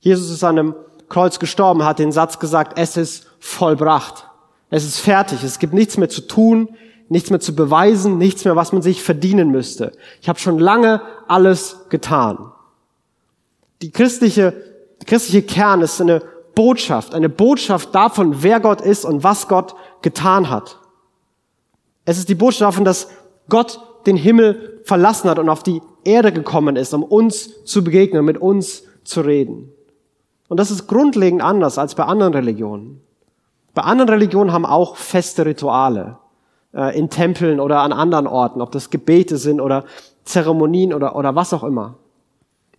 Jesus 0.00 0.28
ist 0.28 0.42
an 0.42 0.58
einem 0.58 0.74
Kreuz 1.08 1.38
gestorben, 1.38 1.84
hat 1.84 2.00
den 2.00 2.10
Satz 2.10 2.40
gesagt, 2.40 2.76
es 2.80 2.96
ist 2.96 3.28
vollbracht. 3.38 4.26
Es 4.70 4.84
ist 4.84 4.98
fertig. 4.98 5.44
Es 5.44 5.60
gibt 5.60 5.72
nichts 5.72 5.96
mehr 5.96 6.08
zu 6.08 6.22
tun, 6.22 6.70
nichts 7.08 7.30
mehr 7.30 7.38
zu 7.38 7.54
beweisen, 7.54 8.18
nichts 8.18 8.44
mehr, 8.44 8.56
was 8.56 8.72
man 8.72 8.82
sich 8.82 9.04
verdienen 9.04 9.52
müsste. 9.52 9.92
Ich 10.20 10.28
habe 10.28 10.40
schon 10.40 10.58
lange 10.58 11.00
alles 11.28 11.84
getan. 11.90 12.50
Die 13.82 13.92
christliche, 13.92 14.52
die 15.00 15.06
christliche 15.06 15.42
Kern 15.42 15.80
ist 15.80 16.00
eine 16.00 16.22
Botschaft, 16.58 17.14
eine 17.14 17.28
Botschaft 17.28 17.94
davon, 17.94 18.42
wer 18.42 18.58
Gott 18.58 18.80
ist 18.80 19.04
und 19.04 19.22
was 19.22 19.46
Gott 19.46 19.76
getan 20.02 20.50
hat. 20.50 20.80
Es 22.04 22.18
ist 22.18 22.28
die 22.28 22.34
Botschaft 22.34 22.62
davon, 22.62 22.84
dass 22.84 23.08
Gott 23.48 23.80
den 24.06 24.16
Himmel 24.16 24.80
verlassen 24.82 25.30
hat 25.30 25.38
und 25.38 25.48
auf 25.50 25.62
die 25.62 25.80
Erde 26.02 26.32
gekommen 26.32 26.74
ist, 26.74 26.92
um 26.94 27.04
uns 27.04 27.62
zu 27.64 27.84
begegnen, 27.84 28.24
mit 28.24 28.38
uns 28.38 28.82
zu 29.04 29.20
reden. 29.20 29.70
Und 30.48 30.58
das 30.58 30.72
ist 30.72 30.88
grundlegend 30.88 31.42
anders 31.42 31.78
als 31.78 31.94
bei 31.94 32.02
anderen 32.02 32.34
Religionen. 32.34 33.02
Bei 33.72 33.82
anderen 33.82 34.08
Religionen 34.08 34.52
haben 34.52 34.66
auch 34.66 34.96
feste 34.96 35.46
Rituale 35.46 36.18
äh, 36.74 36.98
in 36.98 37.08
Tempeln 37.08 37.60
oder 37.60 37.82
an 37.82 37.92
anderen 37.92 38.26
Orten, 38.26 38.62
ob 38.62 38.72
das 38.72 38.90
Gebete 38.90 39.36
sind 39.36 39.60
oder 39.60 39.84
Zeremonien 40.24 40.92
oder, 40.92 41.14
oder 41.14 41.36
was 41.36 41.52
auch 41.52 41.62
immer. 41.62 41.98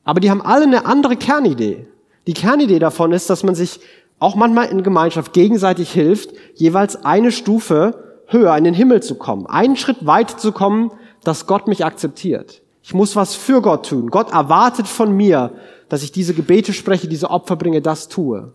Aber 0.03 0.19
die 0.19 0.29
haben 0.29 0.41
alle 0.41 0.63
eine 0.63 0.85
andere 0.85 1.15
Kernidee. 1.15 1.87
Die 2.29 2.35
Kernidee 2.35 2.77
davon 2.77 3.11
ist, 3.11 3.27
dass 3.31 3.41
man 3.41 3.55
sich 3.55 3.79
auch 4.19 4.35
manchmal 4.35 4.67
in 4.67 4.83
Gemeinschaft 4.83 5.33
gegenseitig 5.33 5.91
hilft, 5.91 6.29
jeweils 6.53 7.03
eine 7.03 7.31
Stufe 7.31 8.19
höher 8.27 8.55
in 8.55 8.65
den 8.65 8.75
Himmel 8.75 9.01
zu 9.01 9.15
kommen, 9.15 9.47
einen 9.47 9.75
Schritt 9.75 10.05
weiter 10.05 10.37
zu 10.37 10.51
kommen, 10.51 10.91
dass 11.23 11.47
Gott 11.47 11.67
mich 11.67 11.83
akzeptiert. 11.83 12.61
Ich 12.83 12.93
muss 12.93 13.15
was 13.15 13.33
für 13.33 13.63
Gott 13.63 13.89
tun. 13.89 14.11
Gott 14.11 14.31
erwartet 14.31 14.87
von 14.87 15.11
mir, 15.11 15.53
dass 15.89 16.03
ich 16.03 16.11
diese 16.11 16.35
Gebete 16.35 16.71
spreche, 16.71 17.07
diese 17.07 17.31
Opfer 17.31 17.55
bringe, 17.55 17.81
das 17.81 18.09
tue. 18.09 18.53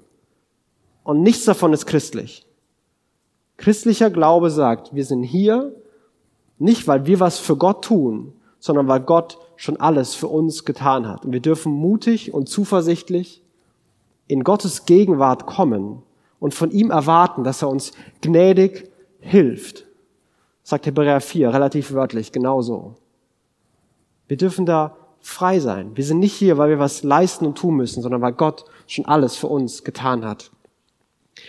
Und 1.02 1.22
nichts 1.22 1.44
davon 1.44 1.72
ist 1.72 1.86
christlich. 1.86 2.46
Christlicher 3.56 4.10
Glaube 4.10 4.50
sagt, 4.50 4.94
wir 4.94 5.04
sind 5.04 5.24
hier 5.24 5.74
nicht, 6.60 6.86
weil 6.86 7.06
wir 7.06 7.18
was 7.18 7.40
für 7.40 7.56
Gott 7.56 7.84
tun, 7.84 8.34
sondern 8.60 8.86
weil 8.86 9.00
Gott 9.00 9.36
schon 9.56 9.78
alles 9.78 10.14
für 10.14 10.28
uns 10.28 10.64
getan 10.64 11.08
hat. 11.08 11.24
Und 11.24 11.32
wir 11.32 11.40
dürfen 11.40 11.72
mutig 11.72 12.32
und 12.32 12.48
zuversichtlich 12.48 13.40
in 14.26 14.44
Gottes 14.44 14.86
Gegenwart 14.86 15.46
kommen 15.46 16.02
und 16.40 16.54
von 16.54 16.70
ihm 16.70 16.90
erwarten, 16.90 17.44
dass 17.44 17.62
er 17.62 17.68
uns 17.68 17.92
gnädig 18.20 18.90
hilft. 19.20 19.86
Sagt 20.62 20.86
Hebräer 20.86 21.20
4 21.20 21.52
relativ 21.52 21.92
wörtlich, 21.92 22.32
genauso. 22.32 22.94
Wir 24.28 24.36
dürfen 24.36 24.66
da 24.66 24.96
frei 25.20 25.58
sein. 25.58 25.96
Wir 25.96 26.04
sind 26.04 26.18
nicht 26.18 26.34
hier, 26.34 26.58
weil 26.58 26.70
wir 26.70 26.78
was 26.78 27.02
leisten 27.02 27.46
und 27.46 27.56
tun 27.56 27.76
müssen, 27.76 28.02
sondern 28.02 28.20
weil 28.20 28.32
Gott 28.32 28.64
schon 28.86 29.06
alles 29.06 29.36
für 29.36 29.46
uns 29.46 29.84
getan 29.84 30.24
hat. 30.24 30.50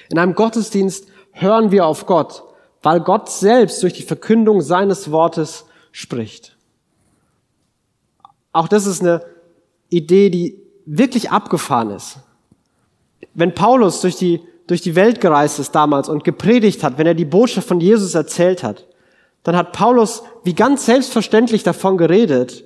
In 0.10 0.18
einem 0.18 0.34
Gottesdienst 0.34 1.08
hören 1.32 1.72
wir 1.72 1.86
auf 1.86 2.06
Gott, 2.06 2.44
weil 2.82 3.02
Gott 3.02 3.30
selbst 3.30 3.84
durch 3.84 3.94
die 3.94 4.04
Verkündung 4.04 4.62
seines 4.62 5.12
Wortes 5.12 5.66
spricht. 5.92 6.56
Auch 8.54 8.68
das 8.68 8.86
ist 8.86 9.02
eine 9.02 9.26
Idee, 9.90 10.30
die 10.30 10.62
wirklich 10.86 11.32
abgefahren 11.32 11.92
ist. 11.92 12.20
Wenn 13.34 13.56
Paulus 13.56 14.02
durch 14.02 14.16
die, 14.16 14.42
durch 14.68 14.82
die 14.82 14.96
Welt 14.96 15.22
gereist 15.22 15.60
ist 15.60 15.74
damals 15.74 16.10
und 16.10 16.24
gepredigt 16.24 16.84
hat, 16.84 16.98
wenn 16.98 17.08
er 17.08 17.14
die 17.14 17.26
Botschaft 17.26 17.68
von 17.68 17.80
Jesus 17.80 18.16
erzählt 18.16 18.64
hat, 18.64 18.86
dann 19.44 19.56
hat 19.56 19.74
Paulus 19.74 20.24
wie 20.44 20.56
ganz 20.56 20.86
selbstverständlich 20.86 21.64
davon 21.64 21.98
geredet, 21.98 22.64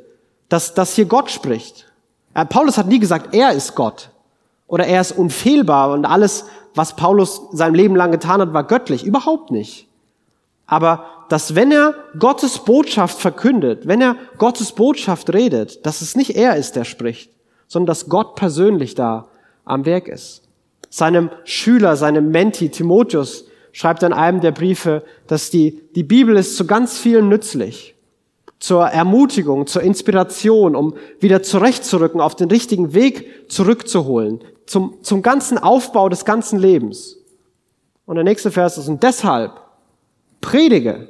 dass, 0.48 0.74
dass 0.74 0.96
hier 0.96 1.06
Gott 1.06 1.30
spricht. 1.30 1.86
Äh, 2.34 2.46
Paulus 2.46 2.78
hat 2.78 2.88
nie 2.88 3.00
gesagt, 3.00 3.34
er 3.36 3.52
ist 3.52 3.76
Gott 3.76 4.10
oder 4.68 4.86
er 4.86 5.02
ist 5.02 5.12
unfehlbar 5.12 5.92
und 5.92 6.06
alles, 6.06 6.46
was 6.76 6.96
Paulus 6.96 7.42
sein 7.52 7.74
Leben 7.74 7.96
lang 7.96 8.12
getan 8.12 8.42
hat, 8.42 8.54
war 8.54 8.64
göttlich. 8.64 9.04
Überhaupt 9.04 9.52
nicht. 9.52 9.88
Aber 10.68 11.06
dass 11.30 11.56
wenn 11.56 11.72
er 11.72 11.96
Gottes 12.18 12.60
Botschaft 12.60 13.20
verkündet, 13.20 13.88
wenn 13.88 14.02
er 14.02 14.16
Gottes 14.38 14.72
Botschaft 14.72 15.34
redet, 15.34 15.86
dass 15.86 16.02
es 16.02 16.16
nicht 16.16 16.36
er 16.36 16.56
ist, 16.56 16.76
der 16.76 16.86
spricht, 16.86 17.32
sondern 17.68 17.88
dass 17.88 18.10
Gott 18.10 18.36
persönlich 18.36 18.96
da 18.96 19.28
am 19.66 19.86
Werk 19.86 20.08
ist. 20.08 20.44
Seinem 20.90 21.30
Schüler, 21.44 21.96
seinem 21.96 22.32
Menti 22.32 22.70
Timotheus 22.70 23.46
schreibt 23.72 24.04
in 24.04 24.14
einem 24.14 24.42
der 24.42 24.52
Briefe, 24.52 25.04
dass 25.28 25.50
die, 25.50 25.82
die 25.96 26.04
Bibel 26.04 26.36
ist 26.36 26.58
zu 26.58 26.66
ganz 26.66 26.98
vielen 26.98 27.30
nützlich. 27.30 27.96
Zur 28.60 28.88
Ermutigung, 28.88 29.68
zur 29.68 29.84
Inspiration, 29.84 30.76
um 30.76 30.96
wieder 31.20 31.44
zurechtzurücken, 31.44 32.20
auf 32.20 32.36
den 32.36 32.50
richtigen 32.50 32.94
Weg 32.94 33.50
zurückzuholen, 33.50 34.44
zum, 34.66 35.02
zum 35.02 35.22
ganzen 35.22 35.58
Aufbau 35.58 36.10
des 36.10 36.26
ganzen 36.26 36.60
Lebens. 36.60 37.18
Und 38.06 38.16
der 38.16 38.26
nächste 38.26 38.52
Vers 38.52 38.78
ist, 38.78 38.90
und 38.90 39.04
deshalb 39.04 39.52
predige, 40.42 41.08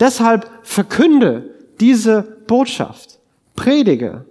deshalb 0.00 0.50
verkünde 0.62 1.54
diese 1.80 2.22
Botschaft, 2.46 3.20
predige, 3.56 4.24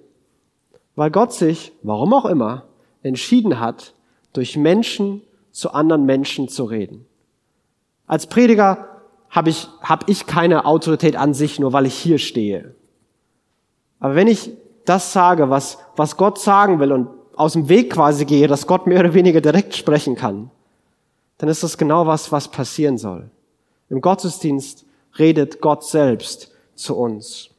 weil 0.96 1.10
Gott 1.10 1.34
sich, 1.34 1.72
warum 1.82 2.14
auch 2.14 2.26
immer, 2.26 2.66
entschieden 3.02 3.60
hat, 3.60 3.94
durch 4.34 4.58
Menschen 4.58 5.22
zu 5.52 5.72
anderen 5.72 6.06
Menschen 6.06 6.50
zu 6.50 6.66
reden. 6.66 7.06
Als 8.08 8.28
Prediger 8.28 8.90
habe 9.30 9.50
ich, 9.50 9.68
hab 9.82 10.10
ich 10.10 10.28
keine 10.28 10.66
Autorität 10.66 11.16
an 11.16 11.34
sich, 11.34 11.60
nur 11.60 11.74
weil 11.74 11.86
ich 11.86 11.96
hier 11.96 12.20
stehe. 12.20 12.75
Aber 14.00 14.16
wenn 14.16 14.28
ich 14.28 14.52
das 14.86 15.13
sage, 15.13 15.50
was, 15.50 15.78
was 15.96 16.18
Gott 16.18 16.40
sagen 16.40 16.80
will 16.80 16.92
und 16.92 17.08
aus 17.36 17.54
dem 17.54 17.70
Weg 17.70 17.94
quasi 17.94 18.25
gehe, 18.25 18.48
dass 18.48 18.68
Gott 18.68 18.86
mehr 18.86 19.00
oder 19.00 19.13
weniger 19.13 19.42
direkt 19.42 19.75
sprechen 19.75 20.16
kann, 20.16 20.52
dann 21.38 21.50
ist 21.50 21.63
das 21.63 21.78
genau 21.78 22.06
was, 22.06 22.32
was 22.32 22.50
passieren 22.50 22.98
soll. 22.98 23.30
Im 23.90 24.02
Gottesdienst 24.02 24.86
redet 25.18 25.62
Gott 25.62 25.84
selbst 25.84 26.52
zu 26.75 26.96
uns. 26.96 27.50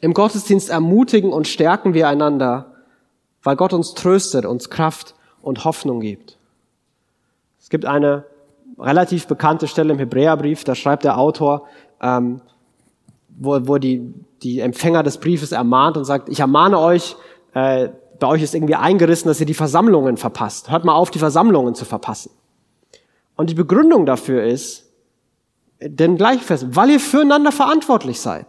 Im 0.00 0.14
Gottesdienst 0.14 0.70
ermutigen 0.70 1.32
und 1.32 1.48
stärken 1.48 1.94
wir 1.94 2.08
einander, 2.08 2.74
weil 3.42 3.56
Gott 3.56 3.72
uns 3.72 3.94
tröstet, 3.94 4.46
uns 4.46 4.70
Kraft 4.70 5.15
und 5.46 5.64
Hoffnung 5.64 6.00
gibt. 6.00 6.38
Es 7.60 7.70
gibt 7.70 7.84
eine 7.84 8.24
relativ 8.80 9.28
bekannte 9.28 9.68
Stelle 9.68 9.92
im 9.92 9.98
Hebräerbrief, 10.00 10.64
da 10.64 10.74
schreibt 10.74 11.04
der 11.04 11.18
Autor, 11.18 11.68
ähm, 12.02 12.40
wo, 13.28 13.56
wo 13.68 13.78
die, 13.78 14.12
die 14.42 14.58
Empfänger 14.58 15.04
des 15.04 15.18
Briefes 15.18 15.52
ermahnt 15.52 15.96
und 15.96 16.04
sagt, 16.04 16.28
ich 16.28 16.40
ermahne 16.40 16.80
euch, 16.80 17.14
äh, 17.54 17.90
bei 18.18 18.26
euch 18.26 18.42
ist 18.42 18.56
irgendwie 18.56 18.74
eingerissen, 18.74 19.28
dass 19.28 19.38
ihr 19.38 19.46
die 19.46 19.54
Versammlungen 19.54 20.16
verpasst. 20.16 20.68
Hört 20.68 20.84
mal 20.84 20.94
auf, 20.94 21.12
die 21.12 21.20
Versammlungen 21.20 21.76
zu 21.76 21.84
verpassen. 21.84 22.32
Und 23.36 23.48
die 23.48 23.54
Begründung 23.54 24.04
dafür 24.04 24.42
ist, 24.42 24.90
denn 25.80 26.16
gleich 26.16 26.42
fest, 26.42 26.66
weil 26.70 26.90
ihr 26.90 27.00
füreinander 27.00 27.52
verantwortlich 27.52 28.20
seid. 28.20 28.46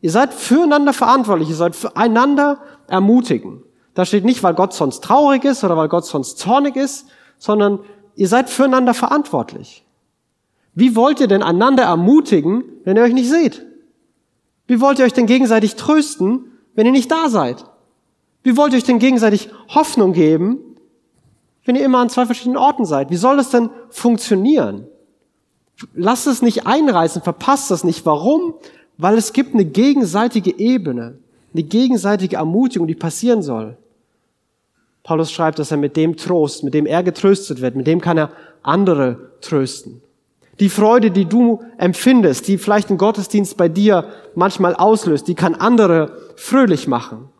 Ihr 0.00 0.10
seid 0.10 0.34
füreinander 0.34 0.92
verantwortlich, 0.92 1.50
ihr 1.50 1.54
sollt 1.54 1.76
füreinander 1.76 2.58
ermutigen. 2.88 3.62
Da 3.94 4.04
steht 4.04 4.24
nicht, 4.24 4.42
weil 4.42 4.54
Gott 4.54 4.72
sonst 4.72 5.04
traurig 5.04 5.44
ist 5.44 5.64
oder 5.64 5.76
weil 5.76 5.88
Gott 5.88 6.06
sonst 6.06 6.38
zornig 6.38 6.76
ist, 6.76 7.06
sondern 7.38 7.80
ihr 8.14 8.28
seid 8.28 8.48
füreinander 8.48 8.94
verantwortlich. 8.94 9.84
Wie 10.74 10.96
wollt 10.96 11.20
ihr 11.20 11.26
denn 11.26 11.42
einander 11.42 11.84
ermutigen, 11.84 12.64
wenn 12.84 12.96
ihr 12.96 13.02
euch 13.02 13.12
nicht 13.12 13.28
seht? 13.28 13.66
Wie 14.66 14.80
wollt 14.80 14.98
ihr 14.98 15.04
euch 15.04 15.12
denn 15.12 15.26
gegenseitig 15.26 15.76
trösten, 15.76 16.52
wenn 16.74 16.86
ihr 16.86 16.92
nicht 16.92 17.10
da 17.10 17.28
seid? 17.28 17.64
Wie 18.42 18.56
wollt 18.56 18.72
ihr 18.72 18.78
euch 18.78 18.84
denn 18.84 18.98
gegenseitig 18.98 19.50
Hoffnung 19.68 20.12
geben, 20.12 20.58
wenn 21.64 21.76
ihr 21.76 21.84
immer 21.84 21.98
an 21.98 22.08
zwei 22.08 22.24
verschiedenen 22.24 22.56
Orten 22.56 22.86
seid? 22.86 23.10
Wie 23.10 23.16
soll 23.16 23.36
das 23.36 23.50
denn 23.50 23.70
funktionieren? 23.90 24.86
Lasst 25.94 26.26
es 26.26 26.42
nicht 26.42 26.66
einreißen, 26.66 27.22
verpasst 27.22 27.70
das 27.70 27.84
nicht. 27.84 28.06
Warum? 28.06 28.54
Weil 28.96 29.18
es 29.18 29.32
gibt 29.32 29.54
eine 29.54 29.64
gegenseitige 29.64 30.58
Ebene, 30.58 31.18
eine 31.52 31.62
gegenseitige 31.62 32.36
Ermutigung, 32.36 32.86
die 32.86 32.94
passieren 32.94 33.42
soll. 33.42 33.76
Paulus 35.02 35.32
schreibt, 35.32 35.58
dass 35.58 35.70
er 35.70 35.76
mit 35.76 35.96
dem 35.96 36.16
Trost, 36.16 36.62
mit 36.62 36.74
dem 36.74 36.86
er 36.86 37.02
getröstet 37.02 37.60
wird, 37.60 37.74
mit 37.74 37.86
dem 37.86 38.00
kann 38.00 38.18
er 38.18 38.30
andere 38.62 39.32
trösten. 39.40 40.00
Die 40.60 40.68
Freude, 40.68 41.10
die 41.10 41.24
du 41.24 41.62
empfindest, 41.78 42.46
die 42.46 42.58
vielleicht 42.58 42.90
ein 42.90 42.98
Gottesdienst 42.98 43.56
bei 43.56 43.68
dir 43.68 44.08
manchmal 44.34 44.76
auslöst, 44.76 45.26
die 45.26 45.34
kann 45.34 45.54
andere 45.54 46.16
fröhlich 46.36 46.86
machen. 46.86 47.30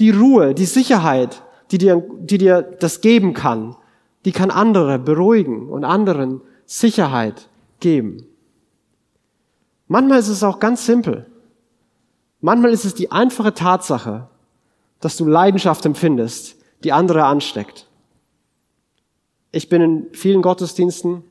Die 0.00 0.10
Ruhe, 0.10 0.54
die 0.54 0.64
Sicherheit, 0.64 1.42
die 1.70 1.78
dir, 1.78 2.02
die 2.20 2.38
dir 2.38 2.62
das 2.62 3.00
geben 3.00 3.34
kann, 3.34 3.76
die 4.24 4.32
kann 4.32 4.50
andere 4.50 4.98
beruhigen 4.98 5.68
und 5.68 5.84
anderen 5.84 6.40
Sicherheit 6.66 7.48
geben. 7.80 8.26
Manchmal 9.86 10.18
ist 10.18 10.28
es 10.28 10.42
auch 10.42 10.58
ganz 10.58 10.84
simpel. 10.84 11.26
Manchmal 12.40 12.72
ist 12.72 12.84
es 12.84 12.94
die 12.94 13.10
einfache 13.10 13.54
Tatsache, 13.54 14.28
dass 15.00 15.16
du 15.16 15.26
Leidenschaft 15.26 15.86
empfindest, 15.86 16.57
die 16.84 16.92
andere 16.92 17.24
ansteckt. 17.24 17.86
Ich 19.50 19.68
bin 19.68 19.82
in 19.82 20.06
vielen 20.12 20.42
Gottesdiensten, 20.42 21.24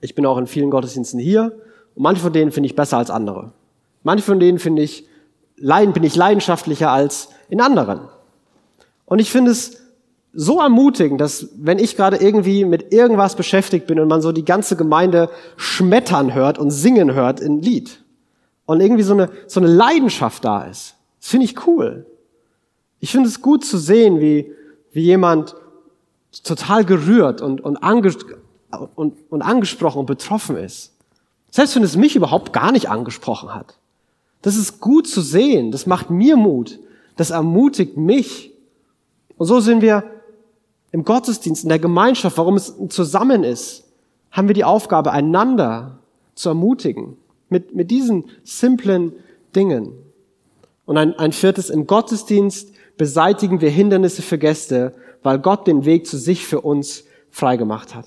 ich 0.00 0.14
bin 0.14 0.26
auch 0.26 0.38
in 0.38 0.46
vielen 0.46 0.70
Gottesdiensten 0.70 1.18
hier 1.18 1.52
und 1.94 2.02
manche 2.02 2.22
von 2.22 2.32
denen 2.32 2.52
finde 2.52 2.66
ich 2.66 2.76
besser 2.76 2.98
als 2.98 3.10
andere. 3.10 3.52
Manche 4.02 4.24
von 4.24 4.40
denen 4.40 4.58
finde 4.58 4.82
ich, 4.82 5.06
bin 5.56 6.04
ich 6.04 6.16
leidenschaftlicher 6.16 6.90
als 6.90 7.28
in 7.48 7.60
anderen. 7.60 8.00
Und 9.06 9.20
ich 9.20 9.30
finde 9.30 9.50
es 9.50 9.82
so 10.34 10.60
ermutigend, 10.60 11.20
dass 11.20 11.48
wenn 11.56 11.78
ich 11.78 11.96
gerade 11.96 12.16
irgendwie 12.16 12.64
mit 12.64 12.92
irgendwas 12.92 13.36
beschäftigt 13.36 13.86
bin 13.86 14.00
und 14.00 14.08
man 14.08 14.22
so 14.22 14.32
die 14.32 14.44
ganze 14.44 14.76
Gemeinde 14.76 15.28
schmettern 15.56 16.34
hört 16.34 16.58
und 16.58 16.70
singen 16.70 17.12
hört 17.12 17.40
in 17.40 17.60
Lied 17.60 18.02
und 18.64 18.80
irgendwie 18.80 19.02
so 19.02 19.12
eine, 19.12 19.30
so 19.46 19.60
eine 19.60 19.68
Leidenschaft 19.68 20.44
da 20.44 20.64
ist, 20.64 20.94
das 21.20 21.28
finde 21.28 21.44
ich 21.44 21.66
cool. 21.66 22.06
Ich 23.02 23.10
finde 23.10 23.28
es 23.28 23.42
gut 23.42 23.64
zu 23.64 23.78
sehen, 23.78 24.20
wie, 24.20 24.52
wie 24.92 25.02
jemand 25.02 25.56
total 26.44 26.84
gerührt 26.84 27.42
und, 27.42 27.60
und, 27.60 27.78
anges 27.78 28.16
und, 28.94 29.16
und 29.28 29.42
angesprochen 29.42 29.98
und 29.98 30.06
betroffen 30.06 30.56
ist. 30.56 30.92
Selbst 31.50 31.74
wenn 31.74 31.82
es 31.82 31.96
mich 31.96 32.14
überhaupt 32.14 32.52
gar 32.52 32.70
nicht 32.70 32.88
angesprochen 32.88 33.52
hat. 33.52 33.76
Das 34.40 34.54
ist 34.54 34.78
gut 34.78 35.08
zu 35.08 35.20
sehen. 35.20 35.72
Das 35.72 35.84
macht 35.84 36.10
mir 36.10 36.36
Mut. 36.36 36.78
Das 37.16 37.30
ermutigt 37.30 37.96
mich. 37.96 38.52
Und 39.36 39.46
so 39.46 39.58
sind 39.58 39.82
wir 39.82 40.04
im 40.92 41.04
Gottesdienst, 41.04 41.64
in 41.64 41.70
der 41.70 41.80
Gemeinschaft, 41.80 42.38
warum 42.38 42.54
es 42.54 42.72
zusammen 42.88 43.42
ist, 43.42 43.82
haben 44.30 44.46
wir 44.46 44.54
die 44.54 44.64
Aufgabe, 44.64 45.10
einander 45.10 45.98
zu 46.36 46.50
ermutigen. 46.50 47.16
Mit, 47.48 47.74
mit 47.74 47.90
diesen 47.90 48.26
simplen 48.44 49.12
Dingen. 49.56 49.92
Und 50.86 50.98
ein, 50.98 51.18
ein 51.18 51.32
viertes, 51.32 51.68
im 51.68 51.88
Gottesdienst 51.88 52.71
beseitigen 53.02 53.60
wir 53.60 53.68
Hindernisse 53.68 54.22
für 54.22 54.38
Gäste, 54.38 54.94
weil 55.24 55.40
Gott 55.40 55.66
den 55.66 55.84
Weg 55.84 56.06
zu 56.06 56.16
sich 56.16 56.46
für 56.46 56.60
uns 56.60 57.02
freigemacht 57.32 57.96
hat. 57.96 58.06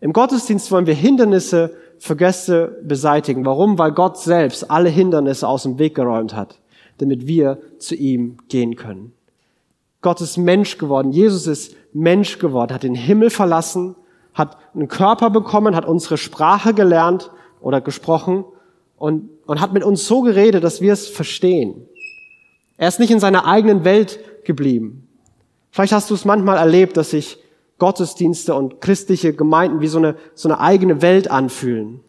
Im 0.00 0.12
Gottesdienst 0.12 0.72
wollen 0.72 0.88
wir 0.88 0.94
Hindernisse 0.94 1.72
für 2.00 2.16
Gäste 2.16 2.80
beseitigen. 2.82 3.44
Warum? 3.44 3.78
Weil 3.78 3.92
Gott 3.92 4.18
selbst 4.18 4.72
alle 4.72 4.88
Hindernisse 4.88 5.46
aus 5.46 5.62
dem 5.62 5.78
Weg 5.78 5.94
geräumt 5.94 6.34
hat, 6.34 6.58
damit 6.98 7.28
wir 7.28 7.60
zu 7.78 7.94
ihm 7.94 8.38
gehen 8.48 8.74
können. 8.74 9.12
Gott 10.00 10.20
ist 10.20 10.36
Mensch 10.36 10.78
geworden. 10.78 11.12
Jesus 11.12 11.46
ist 11.46 11.76
Mensch 11.92 12.40
geworden, 12.40 12.74
hat 12.74 12.82
den 12.82 12.96
Himmel 12.96 13.30
verlassen, 13.30 13.94
hat 14.34 14.56
einen 14.74 14.88
Körper 14.88 15.30
bekommen, 15.30 15.76
hat 15.76 15.86
unsere 15.86 16.18
Sprache 16.18 16.74
gelernt 16.74 17.30
oder 17.60 17.80
gesprochen 17.80 18.44
und, 18.96 19.30
und 19.46 19.60
hat 19.60 19.72
mit 19.72 19.84
uns 19.84 20.08
so 20.08 20.22
geredet, 20.22 20.64
dass 20.64 20.80
wir 20.80 20.92
es 20.92 21.06
verstehen. 21.06 21.86
Er 22.76 22.88
ist 22.88 23.00
nicht 23.00 23.10
in 23.10 23.20
seiner 23.20 23.46
eigenen 23.46 23.84
Welt 23.84 24.44
geblieben. 24.44 25.08
Vielleicht 25.70 25.92
hast 25.92 26.10
du 26.10 26.14
es 26.14 26.24
manchmal 26.24 26.56
erlebt, 26.56 26.96
dass 26.96 27.10
sich 27.10 27.38
Gottesdienste 27.78 28.54
und 28.54 28.80
christliche 28.80 29.34
Gemeinden 29.34 29.80
wie 29.80 29.88
so 29.88 29.98
eine, 29.98 30.16
so 30.34 30.48
eine 30.48 30.60
eigene 30.60 31.02
Welt 31.02 31.30
anfühlen, 31.30 32.00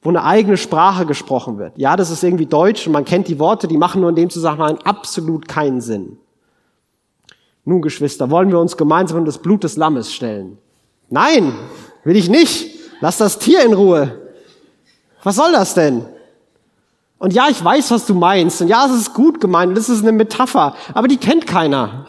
wo 0.00 0.08
eine 0.08 0.24
eigene 0.24 0.56
Sprache 0.56 1.06
gesprochen 1.06 1.58
wird. 1.58 1.78
Ja, 1.78 1.96
das 1.96 2.10
ist 2.10 2.24
irgendwie 2.24 2.46
Deutsch 2.46 2.86
und 2.86 2.92
man 2.92 3.04
kennt 3.04 3.28
die 3.28 3.38
Worte, 3.38 3.68
die 3.68 3.76
machen 3.76 4.00
nur 4.00 4.10
in 4.10 4.16
dem 4.16 4.30
Zusammenhang 4.30 4.78
absolut 4.78 5.46
keinen 5.46 5.80
Sinn. 5.80 6.18
Nun, 7.64 7.80
Geschwister, 7.80 8.30
wollen 8.30 8.50
wir 8.50 8.58
uns 8.58 8.76
gemeinsam 8.76 9.18
um 9.18 9.24
das 9.24 9.38
Blut 9.38 9.62
des 9.62 9.76
Lammes 9.76 10.12
stellen? 10.12 10.58
Nein, 11.08 11.52
will 12.02 12.16
ich 12.16 12.28
nicht. 12.28 12.74
Lass 13.00 13.18
das 13.18 13.38
Tier 13.38 13.64
in 13.64 13.72
Ruhe. 13.72 14.32
Was 15.22 15.36
soll 15.36 15.52
das 15.52 15.74
denn? 15.74 16.04
Und 17.22 17.32
ja, 17.32 17.48
ich 17.48 17.62
weiß, 17.62 17.92
was 17.92 18.04
du 18.04 18.14
meinst. 18.14 18.62
Und 18.62 18.66
ja, 18.66 18.84
es 18.84 19.00
ist 19.00 19.14
gut 19.14 19.40
gemeint. 19.40 19.76
Das 19.76 19.88
ist 19.88 20.02
eine 20.02 20.10
Metapher. 20.10 20.74
Aber 20.92 21.06
die 21.06 21.18
kennt 21.18 21.46
keiner. 21.46 22.06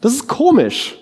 Das 0.00 0.14
ist 0.14 0.26
komisch. 0.26 0.98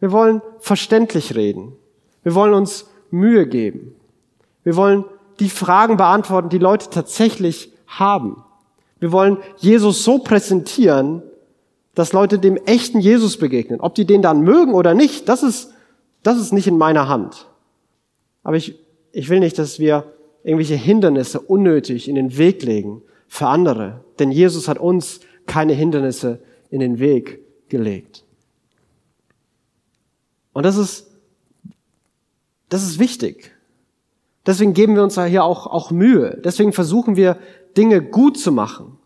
Wir 0.00 0.10
wollen 0.10 0.40
verständlich 0.58 1.34
reden. 1.34 1.74
Wir 2.22 2.34
wollen 2.34 2.54
uns 2.54 2.86
Mühe 3.10 3.46
geben. 3.46 3.94
Wir 4.64 4.74
wollen 4.74 5.04
die 5.38 5.50
Fragen 5.50 5.98
beantworten, 5.98 6.48
die 6.48 6.56
Leute 6.56 6.88
tatsächlich 6.88 7.70
haben. 7.86 8.42
Wir 8.98 9.12
wollen 9.12 9.36
Jesus 9.58 10.02
so 10.02 10.20
präsentieren, 10.20 11.22
dass 11.94 12.14
Leute 12.14 12.38
dem 12.38 12.56
echten 12.56 13.00
Jesus 13.00 13.36
begegnen. 13.36 13.82
Ob 13.82 13.94
die 13.94 14.06
den 14.06 14.22
dann 14.22 14.40
mögen 14.40 14.72
oder 14.72 14.94
nicht, 14.94 15.28
das 15.28 15.42
ist, 15.42 15.74
das 16.22 16.38
ist 16.38 16.54
nicht 16.54 16.68
in 16.68 16.78
meiner 16.78 17.06
Hand. 17.06 17.46
Aber 18.44 18.56
ich, 18.56 18.78
ich 19.12 19.28
will 19.28 19.40
nicht, 19.40 19.58
dass 19.58 19.78
wir 19.78 20.15
irgendwelche 20.46 20.76
Hindernisse 20.76 21.40
unnötig 21.40 22.08
in 22.08 22.14
den 22.14 22.38
Weg 22.38 22.62
legen 22.62 23.02
für 23.26 23.48
andere. 23.48 24.04
Denn 24.20 24.30
Jesus 24.30 24.68
hat 24.68 24.78
uns 24.78 25.18
keine 25.46 25.72
Hindernisse 25.72 26.38
in 26.70 26.78
den 26.78 27.00
Weg 27.00 27.40
gelegt. 27.68 28.22
Und 30.52 30.64
das 30.64 30.76
ist, 30.76 31.08
das 32.68 32.84
ist 32.84 33.00
wichtig. 33.00 33.56
Deswegen 34.46 34.72
geben 34.72 34.94
wir 34.94 35.02
uns 35.02 35.16
da 35.16 35.24
hier 35.24 35.42
auch, 35.42 35.66
auch 35.66 35.90
Mühe. 35.90 36.40
Deswegen 36.44 36.72
versuchen 36.72 37.16
wir, 37.16 37.38
Dinge 37.76 38.00
gut 38.00 38.38
zu 38.38 38.52
machen. 38.52 38.98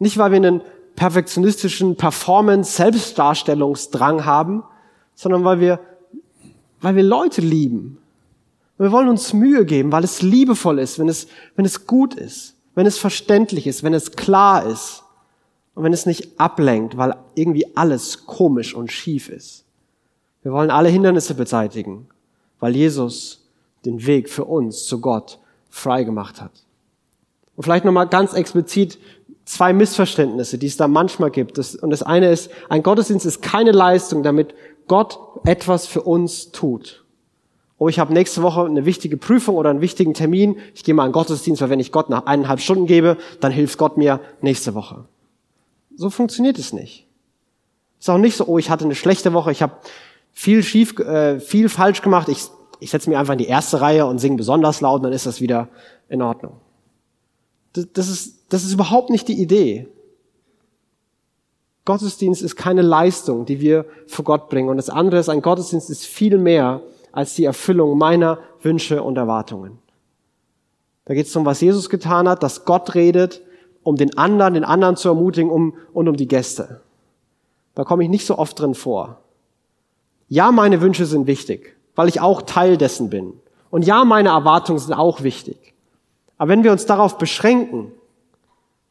Nicht, 0.00 0.18
weil 0.18 0.32
wir 0.32 0.38
einen 0.38 0.62
perfektionistischen 0.96 1.94
Performance-Selbstdarstellungsdrang 1.94 4.24
haben, 4.24 4.64
sondern 5.14 5.44
weil 5.44 5.60
wir, 5.60 5.78
weil 6.80 6.96
wir 6.96 7.04
Leute 7.04 7.40
lieben 7.40 7.98
wir 8.78 8.92
wollen 8.92 9.08
uns 9.08 9.32
Mühe 9.32 9.64
geben, 9.64 9.90
weil 9.90 10.04
es 10.04 10.22
liebevoll 10.22 10.78
ist, 10.78 10.98
wenn 10.98 11.08
es, 11.08 11.26
wenn 11.56 11.64
es 11.64 11.86
gut 11.86 12.14
ist, 12.14 12.54
wenn 12.74 12.86
es 12.86 12.96
verständlich 12.96 13.66
ist, 13.66 13.82
wenn 13.82 13.92
es 13.92 14.12
klar 14.12 14.64
ist 14.66 15.02
und 15.74 15.82
wenn 15.82 15.92
es 15.92 16.06
nicht 16.06 16.40
ablenkt, 16.40 16.96
weil 16.96 17.16
irgendwie 17.34 17.76
alles 17.76 18.24
komisch 18.24 18.74
und 18.74 18.92
schief 18.92 19.28
ist. 19.28 19.64
Wir 20.42 20.52
wollen 20.52 20.70
alle 20.70 20.88
Hindernisse 20.88 21.34
beseitigen, 21.34 22.08
weil 22.60 22.76
Jesus 22.76 23.44
den 23.84 24.06
Weg 24.06 24.30
für 24.30 24.44
uns 24.44 24.84
zu 24.84 25.00
Gott 25.00 25.38
frei 25.70 26.04
gemacht 26.04 26.40
hat. 26.40 26.52
Und 27.56 27.64
vielleicht 27.64 27.84
nochmal 27.84 28.06
ganz 28.06 28.32
explizit 28.32 28.98
zwei 29.44 29.72
Missverständnisse, 29.72 30.56
die 30.58 30.66
es 30.66 30.76
da 30.76 30.86
manchmal 30.86 31.32
gibt. 31.32 31.58
und 31.58 31.90
das 31.90 32.02
eine 32.04 32.30
ist, 32.30 32.50
ein 32.68 32.84
Gottesdienst 32.84 33.26
ist 33.26 33.42
keine 33.42 33.72
Leistung, 33.72 34.22
damit 34.22 34.54
Gott 34.86 35.18
etwas 35.44 35.86
für 35.86 36.02
uns 36.02 36.52
tut 36.52 37.04
oh, 37.78 37.88
ich 37.88 37.98
habe 37.98 38.12
nächste 38.12 38.42
Woche 38.42 38.64
eine 38.64 38.84
wichtige 38.84 39.16
Prüfung 39.16 39.56
oder 39.56 39.70
einen 39.70 39.80
wichtigen 39.80 40.14
Termin, 40.14 40.56
ich 40.74 40.84
gehe 40.84 40.94
mal 40.94 41.06
in 41.06 41.12
Gottesdienst, 41.12 41.62
weil 41.62 41.70
wenn 41.70 41.80
ich 41.80 41.92
Gott 41.92 42.10
nach 42.10 42.26
eineinhalb 42.26 42.60
Stunden 42.60 42.86
gebe, 42.86 43.16
dann 43.40 43.52
hilft 43.52 43.78
Gott 43.78 43.96
mir 43.96 44.20
nächste 44.40 44.74
Woche. 44.74 45.04
So 45.94 46.10
funktioniert 46.10 46.58
es 46.58 46.72
nicht. 46.72 47.06
Es 47.98 48.06
ist 48.06 48.10
auch 48.10 48.18
nicht 48.18 48.36
so, 48.36 48.46
oh, 48.46 48.58
ich 48.58 48.70
hatte 48.70 48.84
eine 48.84 48.94
schlechte 48.94 49.32
Woche, 49.32 49.52
ich 49.52 49.62
habe 49.62 49.74
viel 50.32 50.62
schief, 50.62 50.98
äh, 51.00 51.40
viel 51.40 51.68
falsch 51.68 52.02
gemacht. 52.02 52.28
Ich, 52.28 52.46
ich 52.78 52.90
setze 52.90 53.10
mich 53.10 53.18
einfach 53.18 53.32
in 53.32 53.38
die 53.38 53.48
erste 53.48 53.80
Reihe 53.80 54.06
und 54.06 54.18
singe 54.18 54.36
besonders 54.36 54.80
laut, 54.80 55.04
dann 55.04 55.12
ist 55.12 55.26
das 55.26 55.40
wieder 55.40 55.68
in 56.08 56.22
Ordnung. 56.22 56.60
Das, 57.72 57.86
das, 57.92 58.08
ist, 58.08 58.52
das 58.52 58.64
ist 58.64 58.72
überhaupt 58.72 59.10
nicht 59.10 59.26
die 59.28 59.40
Idee. 59.40 59.88
Gottesdienst 61.84 62.42
ist 62.42 62.54
keine 62.54 62.82
Leistung, 62.82 63.46
die 63.46 63.60
wir 63.60 63.86
vor 64.06 64.24
Gott 64.24 64.48
bringen. 64.48 64.68
Und 64.68 64.76
das 64.76 64.90
andere 64.90 65.20
ist, 65.20 65.28
ein 65.28 65.42
Gottesdienst 65.42 65.90
ist 65.90 66.04
viel 66.04 66.38
mehr 66.38 66.82
als 67.12 67.34
die 67.34 67.44
Erfüllung 67.44 67.98
meiner 67.98 68.38
Wünsche 68.62 69.02
und 69.02 69.16
Erwartungen. 69.16 69.78
Da 71.04 71.14
geht 71.14 71.26
es 71.26 71.36
um, 71.36 71.46
was 71.46 71.60
Jesus 71.60 71.88
getan 71.88 72.28
hat, 72.28 72.42
dass 72.42 72.64
Gott 72.64 72.94
redet, 72.94 73.42
um 73.82 73.96
den 73.96 74.18
anderen, 74.18 74.54
den 74.54 74.64
anderen 74.64 74.96
zu 74.96 75.08
ermutigen 75.08 75.50
um, 75.50 75.74
und 75.92 76.08
um 76.08 76.16
die 76.16 76.28
Gäste. 76.28 76.82
Da 77.74 77.84
komme 77.84 78.02
ich 78.02 78.10
nicht 78.10 78.26
so 78.26 78.36
oft 78.36 78.58
drin 78.60 78.74
vor. 78.74 79.20
Ja, 80.28 80.52
meine 80.52 80.80
Wünsche 80.82 81.06
sind 81.06 81.26
wichtig, 81.26 81.76
weil 81.94 82.08
ich 82.08 82.20
auch 82.20 82.42
Teil 82.42 82.76
dessen 82.76 83.08
bin. 83.08 83.32
Und 83.70 83.86
ja, 83.86 84.04
meine 84.04 84.30
Erwartungen 84.30 84.78
sind 84.78 84.92
auch 84.92 85.22
wichtig. 85.22 85.74
Aber 86.36 86.50
wenn 86.50 86.64
wir 86.64 86.72
uns 86.72 86.86
darauf 86.86 87.18
beschränken, 87.18 87.92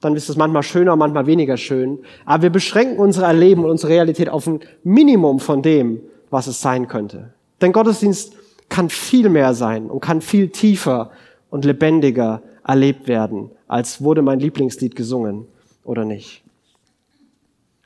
dann 0.01 0.15
ist 0.15 0.29
es 0.29 0.37
manchmal 0.37 0.63
schöner, 0.63 0.95
manchmal 0.95 1.25
weniger 1.25 1.57
schön. 1.57 1.99
Aber 2.25 2.43
wir 2.43 2.49
beschränken 2.49 2.97
unser 2.97 3.25
Erleben 3.25 3.63
und 3.63 3.71
unsere 3.71 3.93
Realität 3.93 4.29
auf 4.29 4.47
ein 4.47 4.59
Minimum 4.83 5.39
von 5.39 5.61
dem, 5.61 6.01
was 6.29 6.47
es 6.47 6.61
sein 6.61 6.87
könnte. 6.87 7.33
Denn 7.61 7.71
Gottesdienst 7.71 8.33
kann 8.69 8.89
viel 8.89 9.29
mehr 9.29 9.53
sein 9.53 9.89
und 9.89 10.01
kann 10.01 10.21
viel 10.21 10.49
tiefer 10.49 11.11
und 11.49 11.65
lebendiger 11.65 12.41
erlebt 12.65 13.07
werden, 13.07 13.51
als 13.67 14.01
wurde 14.01 14.21
mein 14.21 14.39
Lieblingslied 14.39 14.95
gesungen 14.95 15.47
oder 15.83 16.05
nicht. 16.05 16.43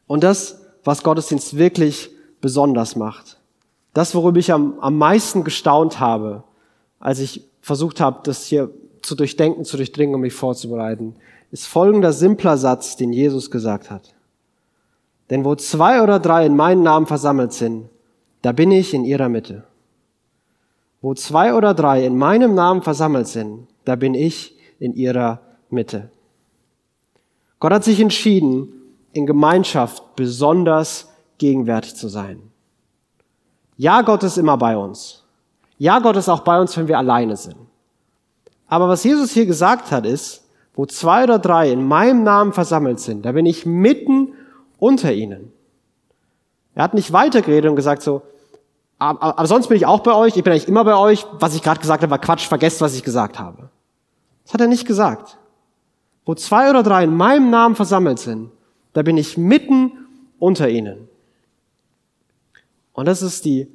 Und 0.08 0.24
das, 0.24 0.60
was 0.84 1.04
Gottesdienst 1.04 1.58
wirklich 1.58 2.10
besonders 2.42 2.96
macht, 2.96 3.38
das, 3.94 4.16
worüber 4.16 4.40
ich 4.40 4.52
am, 4.52 4.80
am 4.80 4.98
meisten 4.98 5.44
gestaunt 5.44 6.00
habe, 6.00 6.44
als 7.00 7.20
ich 7.20 7.46
versucht 7.62 8.00
habe, 8.00 8.22
das 8.24 8.46
hier 8.46 8.72
zu 9.02 9.16
durchdenken, 9.16 9.66
zu 9.66 9.78
durchdringen, 9.78 10.16
um 10.16 10.22
mich 10.22 10.34
vorzubereiten, 10.34 11.16
ist 11.52 11.68
folgender 11.68 12.14
simpler 12.14 12.58
Satz, 12.58 12.96
den 12.96 13.12
Jesus 13.12 13.52
gesagt 13.52 13.92
hat. 13.92 14.14
Denn 15.30 15.46
wo 15.46 15.56
zwei 15.56 16.02
oder 16.02 16.20
drei 16.20 16.46
in 16.46 16.56
meinen 16.56 16.84
Namen 16.84 17.06
versammelt 17.06 17.54
sind, 17.54 17.90
da 18.42 18.52
bin 18.52 18.72
ich 18.72 18.94
in 18.94 19.06
ihrer 19.06 19.30
Mitte. 19.30 19.64
Wo 21.02 21.14
zwei 21.14 21.54
oder 21.54 21.74
drei 21.74 22.06
in 22.06 22.18
meinem 22.18 22.54
Namen 22.54 22.82
versammelt 22.82 23.28
sind, 23.28 23.68
da 23.86 23.96
bin 23.96 24.14
ich 24.14 24.56
in 24.80 24.94
ihrer 24.94 25.42
Mitte. 25.70 26.10
Gott 27.60 27.74
hat 27.74 27.84
sich 27.84 28.00
entschieden, 28.00 28.74
in 29.14 29.26
Gemeinschaft 29.26 30.16
besonders 30.16 31.10
gegenwärtig 31.38 31.96
zu 31.96 32.08
sein. 32.08 32.42
Ja, 33.78 34.02
Gott 34.02 34.24
ist 34.24 34.38
immer 34.38 34.58
bei 34.58 34.78
uns. 34.78 35.24
Ja, 35.78 36.00
Gott 36.00 36.16
ist 36.16 36.30
auch 36.30 36.42
bei 36.42 36.60
uns, 36.60 36.78
wenn 36.78 36.88
wir 36.88 36.98
alleine 36.98 37.36
sind. 37.36 37.56
Aber 38.68 38.88
was 38.88 39.04
Jesus 39.04 39.32
hier 39.32 39.46
gesagt 39.46 39.92
hat, 39.92 40.06
ist, 40.06 40.48
wo 40.76 40.86
zwei 40.86 41.24
oder 41.24 41.40
drei 41.40 41.72
in 41.72 41.86
meinem 41.86 42.24
Namen 42.24 42.54
versammelt 42.54 43.00
sind, 43.00 43.26
da 43.26 43.32
bin 43.32 43.46
ich 43.46 43.66
mitten 43.66 44.34
unter 44.78 45.14
ihnen. 45.14 45.52
Er 46.76 46.84
hat 46.84 46.94
nicht 46.94 47.12
weitergeredet 47.12 47.70
und 47.70 47.76
gesagt 47.76 48.02
so, 48.02 48.22
aber, 48.98 49.40
aber 49.40 49.48
sonst 49.48 49.68
bin 49.68 49.78
ich 49.78 49.86
auch 49.86 50.02
bei 50.02 50.14
euch, 50.14 50.38
ich 50.38 50.44
bin 50.44 50.54
eigentlich 50.54 50.68
immer 50.68 50.84
bei 50.84 50.96
euch, 50.96 51.26
was 51.34 51.56
ich 51.56 51.64
gerade 51.64 51.80
gesagt 51.80 52.04
habe, 52.04 52.12
war 52.12 52.20
Quatsch, 52.20 52.48
vergesst, 52.48 52.82
was 52.82 52.96
ich 52.96 53.04
gesagt 53.04 53.40
habe. 53.40 53.70
Das 54.44 54.54
hat 54.54 54.62
er 54.62 54.68
nicht 54.68 54.86
gesagt. 54.86 55.38
Wo 56.24 56.36
zwei 56.36 56.70
oder 56.70 56.84
drei 56.84 57.04
in 57.04 57.16
meinem 57.16 57.50
Namen 57.50 57.76
versammelt 57.76 58.20
sind, 58.20 58.52
da 58.94 59.02
bin 59.02 59.18
ich 59.18 59.38
mitten 59.38 59.92
unter 60.38 60.70
ihnen. 60.70 61.08
Und 62.94 63.06
das 63.06 63.22
ist 63.22 63.46
die 63.46 63.68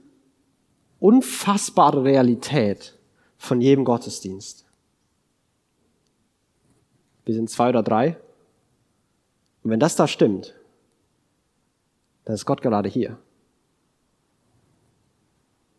unfassbare 1.00 2.04
Realität 2.04 2.96
von 3.36 3.60
jedem 3.60 3.84
Gottesdienst. 3.84 4.64
Wir 7.24 7.34
sind 7.34 7.50
zwei 7.50 7.70
oder 7.70 7.82
drei. 7.82 8.16
Und 9.64 9.70
wenn 9.70 9.80
das 9.80 9.96
da 9.96 10.06
stimmt, 10.06 10.54
dann 12.26 12.34
ist 12.34 12.44
Gott 12.44 12.60
gerade 12.60 12.90
hier. 12.90 13.18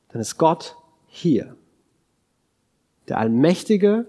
Dann 0.09 0.19
ist 0.19 0.39
Gott 0.39 0.75
hier. 1.05 1.55
Der 3.07 3.19
allmächtige, 3.19 4.07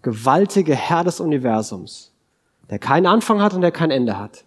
gewaltige 0.00 0.74
Herr 0.74 1.04
des 1.04 1.20
Universums, 1.20 2.14
der 2.70 2.78
keinen 2.78 3.04
Anfang 3.04 3.42
hat 3.42 3.52
und 3.52 3.60
der 3.60 3.72
kein 3.72 3.90
Ende 3.90 4.18
hat, 4.18 4.46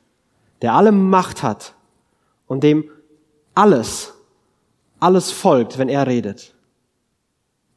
der 0.63 0.73
alle 0.73 0.91
Macht 0.91 1.43
hat 1.43 1.75
und 2.47 2.63
dem 2.63 2.89
alles, 3.53 4.15
alles 4.99 5.32
folgt, 5.32 5.77
wenn 5.77 5.89
er 5.89 6.08
redet. 6.08 6.55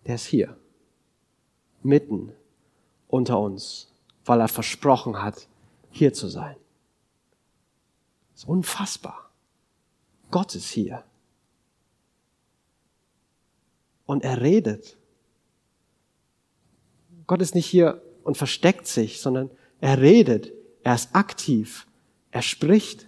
Der 0.07 0.14
ist 0.14 0.24
hier, 0.24 0.57
mitten 1.83 2.33
unter 3.09 3.38
uns 3.38 3.92
weil 4.24 4.40
er 4.40 4.48
versprochen 4.48 5.22
hat, 5.22 5.48
hier 5.90 6.12
zu 6.12 6.28
sein. 6.28 6.57
Das 8.33 8.42
ist 8.42 8.48
unfassbar. 8.48 9.21
Gott 10.33 10.57
ist 10.57 10.68
hier. 10.68 11.05
Und 14.05 14.25
er 14.25 14.40
redet. 14.40 14.97
Gott 17.29 17.40
ist 17.40 17.55
nicht 17.55 17.66
hier 17.66 18.03
und 18.25 18.37
versteckt 18.37 18.88
sich, 18.88 19.21
sondern 19.21 19.51
er 19.81 20.01
redet. 20.01 20.53
Er 20.83 20.97
ist 20.97 21.14
aktiv. 21.14 21.87
Er 22.33 22.42
spricht, 22.42 23.07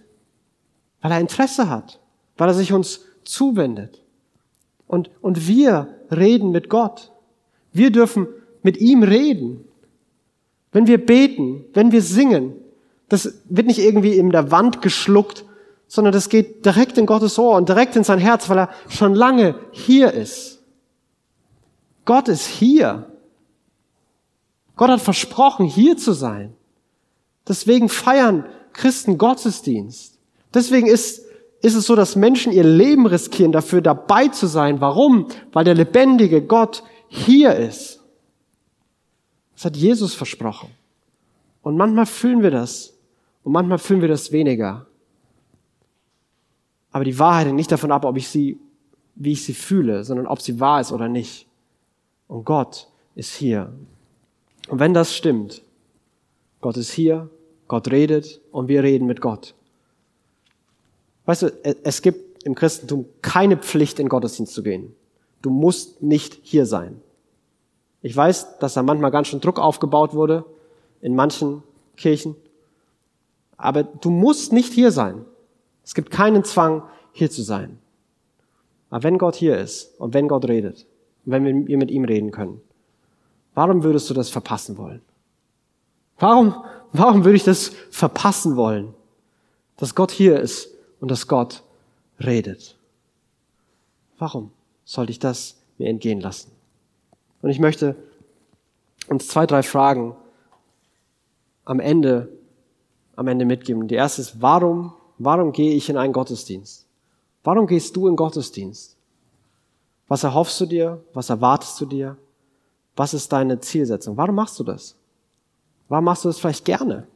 weil 1.01 1.11
er 1.11 1.19
Interesse 1.19 1.69
hat, 1.69 1.99
weil 2.37 2.47
er 2.47 2.53
sich 2.53 2.71
uns 2.71 3.01
zuwendet. 3.23 4.01
Und, 4.87 5.09
und 5.21 5.47
wir 5.47 5.99
reden 6.11 6.51
mit 6.51 6.69
Gott. 6.69 7.11
Wir 7.73 7.91
dürfen 7.91 8.27
mit 8.61 8.77
ihm 8.77 9.03
reden. 9.03 9.65
Wenn 10.71 10.87
wir 10.87 11.03
beten, 11.03 11.65
wenn 11.73 11.91
wir 11.91 12.01
singen, 12.01 12.53
das 13.09 13.41
wird 13.45 13.67
nicht 13.67 13.79
irgendwie 13.79 14.17
in 14.17 14.29
der 14.29 14.51
Wand 14.51 14.81
geschluckt, 14.81 15.45
sondern 15.87 16.13
das 16.13 16.29
geht 16.29 16.65
direkt 16.65 16.97
in 16.97 17.05
Gottes 17.05 17.37
Ohr 17.37 17.55
und 17.55 17.69
direkt 17.69 17.95
in 17.95 18.03
sein 18.03 18.19
Herz, 18.19 18.49
weil 18.49 18.59
er 18.59 18.69
schon 18.89 19.13
lange 19.13 19.55
hier 19.71 20.11
ist. 20.11 20.59
Gott 22.05 22.27
ist 22.27 22.47
hier. 22.47 23.11
Gott 24.75 24.89
hat 24.89 25.01
versprochen, 25.01 25.65
hier 25.65 25.97
zu 25.97 26.13
sein. 26.13 26.53
Deswegen 27.47 27.89
feiern 27.89 28.45
Christen 28.73 29.17
Gottesdienst. 29.17 30.17
Deswegen 30.53 30.87
ist, 30.87 31.25
ist 31.61 31.75
es 31.75 31.85
so, 31.85 31.95
dass 31.95 32.15
Menschen 32.15 32.51
ihr 32.51 32.63
Leben 32.63 33.05
riskieren, 33.05 33.51
dafür 33.51 33.81
dabei 33.81 34.27
zu 34.27 34.47
sein. 34.47 34.81
Warum? 34.81 35.27
Weil 35.53 35.65
der 35.65 35.75
lebendige 35.75 36.41
Gott 36.41 36.83
hier 37.07 37.55
ist. 37.55 38.01
Das 39.55 39.65
hat 39.65 39.77
Jesus 39.77 40.13
versprochen. 40.13 40.69
Und 41.61 41.77
manchmal 41.77 42.05
fühlen 42.05 42.43
wir 42.43 42.51
das 42.51 42.93
und 43.43 43.53
manchmal 43.53 43.79
fühlen 43.79 44.01
wir 44.01 44.09
das 44.09 44.31
weniger. 44.31 44.85
Aber 46.95 47.03
die 47.03 47.19
Wahrheit 47.19 47.47
hängt 47.47 47.57
nicht 47.57 47.73
davon 47.73 47.91
ab, 47.91 48.05
ob 48.05 48.15
ich 48.15 48.29
sie, 48.29 48.57
wie 49.15 49.33
ich 49.33 49.43
sie 49.43 49.53
fühle, 49.53 50.05
sondern 50.05 50.27
ob 50.27 50.41
sie 50.41 50.61
wahr 50.61 50.79
ist 50.79 50.93
oder 50.93 51.09
nicht. 51.09 51.45
Und 52.29 52.45
Gott 52.45 52.87
ist 53.15 53.35
hier. 53.35 53.73
Und 54.69 54.79
wenn 54.79 54.93
das 54.93 55.13
stimmt, 55.13 55.61
Gott 56.61 56.77
ist 56.77 56.91
hier, 56.91 57.29
Gott 57.67 57.91
redet 57.91 58.39
und 58.53 58.69
wir 58.69 58.81
reden 58.81 59.07
mit 59.07 59.19
Gott. 59.19 59.55
Weißt 61.25 61.41
du, 61.41 61.51
es 61.83 62.01
gibt 62.01 62.45
im 62.45 62.55
Christentum 62.55 63.03
keine 63.21 63.57
Pflicht, 63.57 63.99
in 63.99 64.07
Gottesdienst 64.07 64.53
zu 64.53 64.63
gehen. 64.63 64.95
Du 65.41 65.49
musst 65.49 66.01
nicht 66.01 66.39
hier 66.43 66.65
sein. 66.65 67.01
Ich 68.03 68.15
weiß, 68.15 68.59
dass 68.59 68.75
da 68.75 68.83
manchmal 68.83 69.11
ganz 69.11 69.27
schön 69.27 69.41
Druck 69.41 69.59
aufgebaut 69.59 70.13
wurde 70.13 70.45
in 71.01 71.13
manchen 71.13 71.61
Kirchen. 71.97 72.37
Aber 73.57 73.83
du 73.83 74.09
musst 74.09 74.53
nicht 74.53 74.71
hier 74.71 74.93
sein. 74.93 75.25
Es 75.85 75.93
gibt 75.93 76.11
keinen 76.11 76.43
Zwang, 76.43 76.83
hier 77.13 77.31
zu 77.31 77.43
sein. 77.43 77.79
Aber 78.89 79.03
wenn 79.03 79.17
Gott 79.17 79.35
hier 79.35 79.57
ist 79.57 79.97
und 79.99 80.13
wenn 80.13 80.27
Gott 80.27 80.45
redet 80.47 80.85
und 81.25 81.31
wenn 81.31 81.67
wir 81.67 81.77
mit 81.77 81.91
ihm 81.91 82.03
reden 82.03 82.31
können, 82.31 82.59
warum 83.53 83.83
würdest 83.83 84.09
du 84.09 84.13
das 84.13 84.29
verpassen 84.29 84.77
wollen? 84.77 85.01
Warum, 86.19 86.63
warum 86.91 87.23
würde 87.23 87.37
ich 87.37 87.43
das 87.43 87.69
verpassen 87.91 88.55
wollen, 88.57 88.93
dass 89.77 89.95
Gott 89.95 90.11
hier 90.11 90.39
ist 90.39 90.69
und 90.99 91.11
dass 91.11 91.27
Gott 91.27 91.63
redet? 92.19 92.77
Warum 94.17 94.51
sollte 94.85 95.11
ich 95.11 95.19
das 95.19 95.57
mir 95.77 95.87
entgehen 95.87 96.21
lassen? 96.21 96.51
Und 97.41 97.49
ich 97.49 97.59
möchte 97.59 97.95
uns 99.07 99.27
zwei, 99.27 99.45
drei 99.45 99.61
Fragen 99.61 100.15
am 101.65 101.79
Ende, 101.79 102.29
am 103.15 103.27
Ende 103.27 103.45
mitgeben. 103.45 103.87
Die 103.87 103.95
erste 103.95 104.21
ist, 104.21 104.41
warum, 104.41 104.93
warum 105.17 105.51
gehe 105.51 105.73
ich 105.73 105.89
in 105.89 105.97
einen 105.97 106.13
Gottesdienst? 106.13 106.87
Warum 107.43 107.67
gehst 107.67 107.95
du 107.95 108.07
in 108.07 108.15
Gottesdienst? 108.15 108.97
Was 110.07 110.23
erhoffst 110.23 110.59
du 110.61 110.65
dir? 110.65 111.03
Was 111.13 111.29
erwartest 111.29 111.79
du 111.81 111.85
dir? 111.85 112.17
Was 112.95 113.13
ist 113.13 113.31
deine 113.31 113.59
Zielsetzung? 113.59 114.17
Warum 114.17 114.35
machst 114.35 114.59
du 114.59 114.63
das? 114.63 114.95
Warum 115.89 116.05
machst 116.05 116.25
du 116.25 116.29
das 116.29 116.39
vielleicht 116.39 116.65
gerne? 116.65 117.07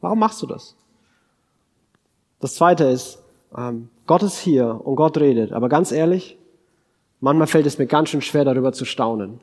Warum 0.00 0.18
machst 0.18 0.42
du 0.42 0.46
das? 0.46 0.76
Das 2.40 2.54
zweite 2.54 2.84
ist, 2.84 3.22
ähm, 3.56 3.88
Gott 4.06 4.22
ist 4.22 4.38
hier 4.38 4.80
und 4.84 4.96
Gott 4.96 5.16
redet. 5.18 5.52
Aber 5.52 5.68
ganz 5.68 5.92
ehrlich, 5.92 6.38
manchmal 7.20 7.46
fällt 7.46 7.66
es 7.66 7.78
mir 7.78 7.86
ganz 7.86 8.10
schön 8.10 8.20
schwer, 8.20 8.44
darüber 8.44 8.72
zu 8.72 8.84
staunen. 8.84 9.40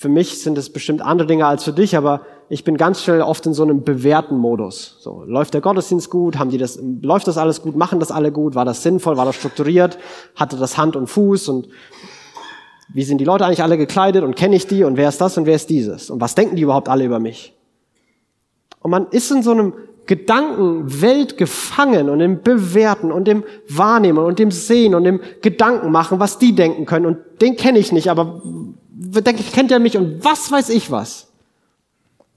Für 0.00 0.08
mich 0.08 0.40
sind 0.40 0.56
es 0.56 0.70
bestimmt 0.70 1.02
andere 1.02 1.26
Dinge 1.28 1.44
als 1.44 1.62
für 1.62 1.74
dich, 1.74 1.94
aber 1.94 2.22
ich 2.48 2.64
bin 2.64 2.78
ganz 2.78 3.02
schnell 3.02 3.20
oft 3.20 3.44
in 3.44 3.52
so 3.52 3.64
einem 3.64 3.84
bewährten 3.84 4.38
Modus. 4.38 4.96
So, 5.00 5.24
läuft 5.26 5.52
der 5.52 5.60
Gottesdienst 5.60 6.08
gut? 6.08 6.38
Haben 6.38 6.48
die 6.48 6.56
das, 6.56 6.78
läuft 7.02 7.28
das 7.28 7.36
alles 7.36 7.60
gut? 7.60 7.76
Machen 7.76 8.00
das 8.00 8.10
alle 8.10 8.32
gut? 8.32 8.54
War 8.54 8.64
das 8.64 8.82
sinnvoll? 8.82 9.18
War 9.18 9.26
das 9.26 9.36
strukturiert? 9.36 9.98
Hatte 10.36 10.56
das 10.56 10.78
Hand 10.78 10.96
und 10.96 11.06
Fuß? 11.06 11.50
Und 11.50 11.68
wie 12.94 13.02
sind 13.02 13.18
die 13.18 13.26
Leute 13.26 13.44
eigentlich 13.44 13.62
alle 13.62 13.76
gekleidet? 13.76 14.24
Und 14.24 14.36
kenne 14.36 14.56
ich 14.56 14.66
die? 14.66 14.84
Und 14.84 14.96
wer 14.96 15.10
ist 15.10 15.20
das? 15.20 15.36
Und 15.36 15.44
wer 15.44 15.56
ist 15.56 15.68
dieses? 15.68 16.08
Und 16.08 16.22
was 16.22 16.34
denken 16.34 16.56
die 16.56 16.62
überhaupt 16.62 16.88
alle 16.88 17.04
über 17.04 17.20
mich? 17.20 17.54
Und 18.80 18.92
man 18.92 19.06
ist 19.10 19.30
in 19.30 19.42
so 19.42 19.50
einem 19.50 19.74
Gedankenwelt 20.06 21.36
gefangen 21.36 22.08
und 22.08 22.20
im 22.20 22.42
Bewerten 22.42 23.12
und 23.12 23.28
im 23.28 23.44
Wahrnehmen 23.68 24.24
und 24.24 24.40
im 24.40 24.50
Sehen 24.50 24.94
und 24.94 25.04
im 25.04 25.20
Gedanken 25.42 25.92
machen, 25.92 26.20
was 26.20 26.38
die 26.38 26.54
denken 26.54 26.86
können. 26.86 27.04
Und 27.04 27.18
den 27.42 27.56
kenne 27.56 27.78
ich 27.78 27.92
nicht, 27.92 28.10
aber 28.10 28.40
denke 29.02 29.40
ich, 29.40 29.52
kennt 29.52 29.70
er 29.70 29.78
mich 29.78 29.96
und 29.96 30.24
was 30.24 30.50
weiß 30.50 30.68
ich 30.70 30.90
was 30.90 31.30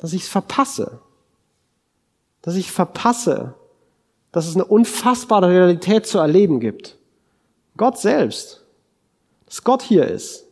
dass 0.04 0.12
ich 0.12 0.24
es 0.24 0.28
verpasse. 0.28 1.00
Dass 2.42 2.56
ich 2.56 2.74
verpasse, 2.74 3.56
dass 4.34 4.48
es 4.48 4.56
eine 4.56 4.66
unfassbare 4.66 5.48
Realität 5.48 6.06
zu 6.06 6.18
erleben 6.18 6.60
gibt. 6.60 6.98
Gott 7.78 7.98
selbst. 7.98 8.66
Dass 9.46 9.64
Gott 9.64 9.82
hier 9.82 10.06
ist. 10.06 10.46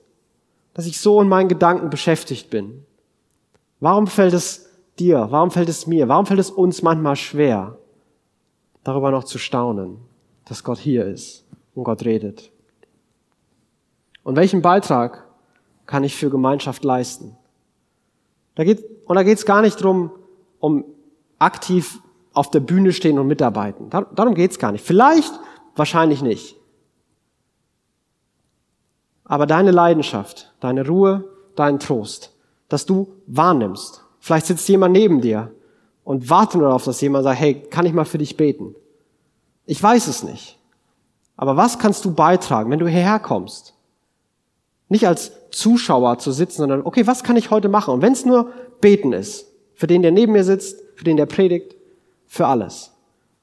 Dass 0.74 0.86
ich 0.86 1.02
so 1.02 1.22
in 1.22 1.28
meinen 1.28 1.50
Gedanken 1.50 1.90
beschäftigt 1.90 2.50
bin. 2.50 2.86
Warum 3.82 4.08
fällt 4.08 4.34
es 4.34 4.70
dir? 4.98 5.28
Warum 5.32 5.52
fällt 5.52 5.68
es 5.68 5.86
mir? 5.86 6.08
Warum 6.08 6.26
fällt 6.26 6.40
es 6.40 6.50
uns 6.50 6.82
manchmal 6.82 7.18
schwer, 7.18 7.78
darüber 8.86 9.12
noch 9.12 9.26
zu 9.26 9.38
staunen, 9.38 9.98
dass 10.46 10.64
Gott 10.64 10.78
hier 10.78 11.06
ist 11.06 11.44
und 11.76 11.84
Gott 11.84 12.06
redet? 12.06 12.52
Und 14.24 14.38
welchen 14.38 14.62
Beitrag 14.62 15.28
kann 15.92 16.06
ich 16.06 16.16
für 16.16 16.30
Gemeinschaft 16.30 16.86
leisten? 16.86 17.36
Da 18.56 18.64
geht, 18.64 18.82
und 19.06 19.16
da 19.18 19.24
geht 19.24 19.38
es 19.38 19.46
gar 19.46 19.62
nicht 19.62 19.76
drum, 19.84 20.12
um 20.62 20.86
aktiv 21.38 22.00
auf 22.32 22.50
der 22.50 22.62
Bühne 22.62 22.94
stehen 22.94 23.20
und 23.20 23.28
mitarbeiten. 23.28 23.90
darum 23.90 24.34
geht 24.34 24.52
es 24.52 24.58
gar 24.58 24.72
nicht. 24.72 24.86
Vielleicht, 24.86 25.34
wahrscheinlich 25.76 26.22
nicht. 26.22 26.56
Aber 29.26 29.46
deine 29.46 29.72
Leidenschaft, 29.72 30.54
deine 30.62 30.88
Ruhe, 30.88 31.26
dein 31.58 31.78
Trost, 31.78 32.38
dass 32.70 32.86
du 32.86 33.12
wahrnimmst. 33.28 34.06
Vielleicht 34.22 34.46
sitzt 34.46 34.70
jemand 34.70 34.94
neben 34.94 35.20
dir 35.20 35.52
und 36.06 36.30
wartet 36.30 36.56
nur 36.56 36.68
darauf, 36.68 36.86
dass 36.86 37.02
jemand 37.02 37.26
sagt, 37.26 37.42
hey, 37.42 37.56
kann 37.70 37.86
ich 37.86 37.92
mal 37.92 38.06
für 38.06 38.18
dich 38.18 38.38
beten? 38.38 38.76
Ich 39.66 39.84
weiß 39.84 40.08
es 40.08 40.24
nicht. 40.24 40.58
Aber 41.36 41.58
was 41.58 41.80
kannst 41.80 42.06
du 42.06 42.14
beitragen, 42.14 42.72
wenn 42.72 42.80
du 42.80 42.88
hierher 42.88 43.20
kommst? 43.20 43.74
Nicht 44.88 45.06
als 45.06 45.34
Zuschauer 45.52 46.18
zu 46.18 46.32
sitzen, 46.32 46.58
sondern, 46.58 46.82
okay, 46.84 47.06
was 47.08 47.24
kann 47.24 47.38
ich 47.38 47.52
heute 47.52 47.70
machen? 47.70 47.94
Und 47.94 48.02
wenn 48.02 48.14
es 48.14 48.26
nur 48.26 48.52
beten 48.80 49.14
ist, 49.14 49.48
für 49.76 49.88
den, 49.88 50.02
der 50.02 50.12
neben 50.12 50.34
mir 50.34 50.44
sitzt, 50.44 50.82
für 50.96 51.04
den, 51.04 51.18
der 51.18 51.26
predigt, 51.26 51.76
für 52.28 52.48
alles. 52.48 52.92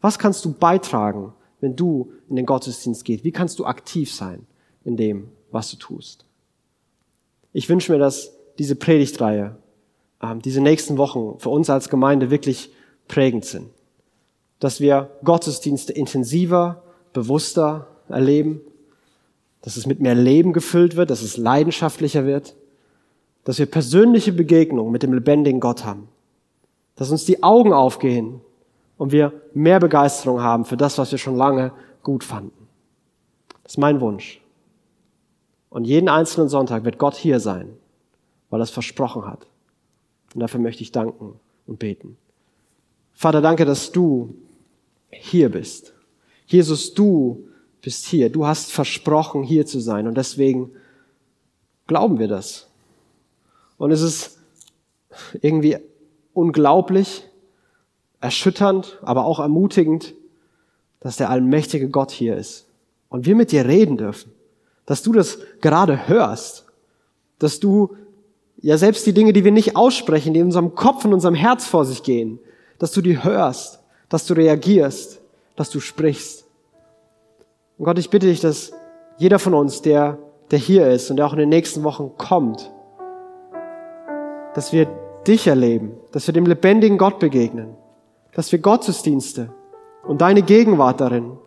Was 0.00 0.18
kannst 0.18 0.44
du 0.44 0.52
beitragen, 0.52 1.32
wenn 1.60 1.76
du 1.76 2.12
in 2.28 2.36
den 2.36 2.46
Gottesdienst 2.46 3.04
gehst? 3.04 3.24
Wie 3.24 3.32
kannst 3.32 3.58
du 3.58 3.66
aktiv 3.66 4.12
sein 4.12 4.46
in 4.84 4.96
dem, 4.96 5.28
was 5.50 5.70
du 5.70 5.76
tust? 5.76 6.24
Ich 7.52 7.68
wünsche 7.68 7.92
mir, 7.92 7.98
dass 7.98 8.32
diese 8.58 8.76
Predigtreihe, 8.76 9.56
ähm, 10.22 10.40
diese 10.40 10.60
nächsten 10.60 10.96
Wochen 10.96 11.38
für 11.38 11.48
uns 11.48 11.68
als 11.70 11.88
Gemeinde 11.88 12.30
wirklich 12.30 12.70
prägend 13.08 13.44
sind. 13.44 13.70
Dass 14.60 14.80
wir 14.80 15.10
Gottesdienste 15.24 15.92
intensiver, 15.92 16.82
bewusster 17.12 17.88
erleben, 18.08 18.60
dass 19.62 19.76
es 19.76 19.86
mit 19.86 20.00
mehr 20.00 20.14
Leben 20.14 20.52
gefüllt 20.52 20.96
wird, 20.96 21.10
dass 21.10 21.22
es 21.22 21.36
leidenschaftlicher 21.36 22.24
wird, 22.24 22.54
dass 23.44 23.58
wir 23.58 23.66
persönliche 23.66 24.32
Begegnungen 24.32 24.92
mit 24.92 25.02
dem 25.02 25.12
lebendigen 25.12 25.60
Gott 25.60 25.84
haben, 25.84 26.08
dass 26.96 27.10
uns 27.10 27.24
die 27.24 27.42
Augen 27.42 27.72
aufgehen 27.72 28.40
und 28.96 29.12
wir 29.12 29.32
mehr 29.54 29.80
Begeisterung 29.80 30.42
haben 30.42 30.64
für 30.64 30.76
das, 30.76 30.98
was 30.98 31.10
wir 31.10 31.18
schon 31.18 31.36
lange 31.36 31.72
gut 32.02 32.24
fanden. 32.24 32.68
Das 33.62 33.72
ist 33.72 33.78
mein 33.78 34.00
Wunsch. 34.00 34.40
Und 35.70 35.84
jeden 35.84 36.08
einzelnen 36.08 36.48
Sonntag 36.48 36.84
wird 36.84 36.98
Gott 36.98 37.14
hier 37.14 37.40
sein, 37.40 37.68
weil 38.50 38.60
er 38.60 38.64
es 38.64 38.70
versprochen 38.70 39.26
hat. 39.26 39.46
Und 40.34 40.40
dafür 40.40 40.60
möchte 40.60 40.82
ich 40.82 40.92
danken 40.92 41.38
und 41.66 41.78
beten. 41.78 42.16
Vater, 43.12 43.40
danke, 43.40 43.64
dass 43.64 43.92
du 43.92 44.34
hier 45.10 45.50
bist. 45.50 45.92
Jesus, 46.46 46.94
du 46.94 47.48
bist 47.80 48.06
hier. 48.06 48.30
Du 48.30 48.46
hast 48.46 48.72
versprochen, 48.72 49.42
hier 49.42 49.66
zu 49.66 49.80
sein. 49.80 50.06
Und 50.06 50.16
deswegen 50.16 50.72
glauben 51.86 52.18
wir 52.18 52.28
das. 52.28 52.68
Und 53.76 53.90
es 53.90 54.02
ist 54.02 54.38
irgendwie 55.40 55.78
unglaublich, 56.32 57.24
erschütternd, 58.20 58.98
aber 59.02 59.24
auch 59.24 59.38
ermutigend, 59.38 60.14
dass 61.00 61.16
der 61.16 61.30
allmächtige 61.30 61.88
Gott 61.88 62.10
hier 62.10 62.36
ist. 62.36 62.66
Und 63.08 63.26
wir 63.26 63.36
mit 63.36 63.52
dir 63.52 63.66
reden 63.66 63.96
dürfen. 63.96 64.32
Dass 64.86 65.02
du 65.02 65.12
das 65.12 65.38
gerade 65.60 66.08
hörst. 66.08 66.66
Dass 67.38 67.60
du 67.60 67.96
ja 68.60 68.76
selbst 68.76 69.06
die 69.06 69.12
Dinge, 69.12 69.32
die 69.32 69.44
wir 69.44 69.52
nicht 69.52 69.76
aussprechen, 69.76 70.34
die 70.34 70.40
in 70.40 70.46
unserem 70.46 70.74
Kopf 70.74 71.04
und 71.04 71.14
unserem 71.14 71.34
Herz 71.34 71.66
vor 71.66 71.84
sich 71.84 72.02
gehen, 72.02 72.40
dass 72.78 72.92
du 72.92 73.00
die 73.00 73.22
hörst, 73.22 73.80
dass 74.08 74.26
du 74.26 74.34
reagierst, 74.34 75.20
dass 75.56 75.70
du 75.70 75.80
sprichst. 75.80 76.44
Und 77.78 77.84
Gott, 77.84 77.98
ich 77.98 78.10
bitte 78.10 78.26
dich, 78.26 78.40
dass 78.40 78.72
jeder 79.18 79.38
von 79.38 79.54
uns, 79.54 79.82
der, 79.82 80.18
der 80.50 80.58
hier 80.58 80.88
ist 80.88 81.10
und 81.10 81.16
der 81.16 81.26
auch 81.26 81.32
in 81.32 81.38
den 81.38 81.48
nächsten 81.48 81.84
Wochen 81.84 82.10
kommt, 82.18 82.72
dass 84.54 84.72
wir 84.72 84.86
dich 85.26 85.46
erleben, 85.46 85.92
dass 86.12 86.26
wir 86.26 86.34
dem 86.34 86.46
lebendigen 86.46 86.98
Gott 86.98 87.20
begegnen, 87.20 87.76
dass 88.32 88.50
wir 88.50 88.58
Gottesdienste 88.58 89.50
und 90.04 90.20
deine 90.20 90.42
Gegenwart 90.42 91.00
darin 91.00 91.38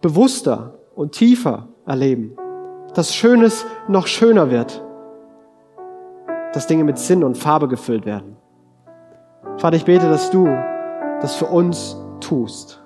bewusster 0.00 0.78
und 0.94 1.12
tiefer 1.12 1.68
erleben, 1.84 2.36
dass 2.94 3.14
Schönes 3.14 3.64
noch 3.88 4.06
schöner 4.06 4.50
wird, 4.50 4.84
dass 6.52 6.66
Dinge 6.66 6.84
mit 6.84 6.98
Sinn 6.98 7.24
und 7.24 7.38
Farbe 7.38 7.66
gefüllt 7.66 8.06
werden. 8.06 8.36
Vater, 9.56 9.76
ich 9.76 9.84
bete, 9.84 10.08
dass 10.08 10.30
du 10.30 10.46
das 11.20 11.34
für 11.34 11.46
uns 11.46 11.96
tust. 12.20 12.82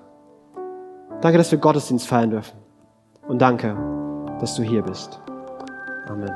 Danke, 1.20 1.38
dass 1.38 1.50
wir 1.50 1.58
Gottesdienst 1.58 2.06
feiern 2.06 2.30
dürfen. 2.30 2.65
Und 3.28 3.40
danke, 3.40 3.76
dass 4.40 4.54
du 4.54 4.62
hier 4.62 4.82
bist. 4.82 5.20
Amen. 6.08 6.30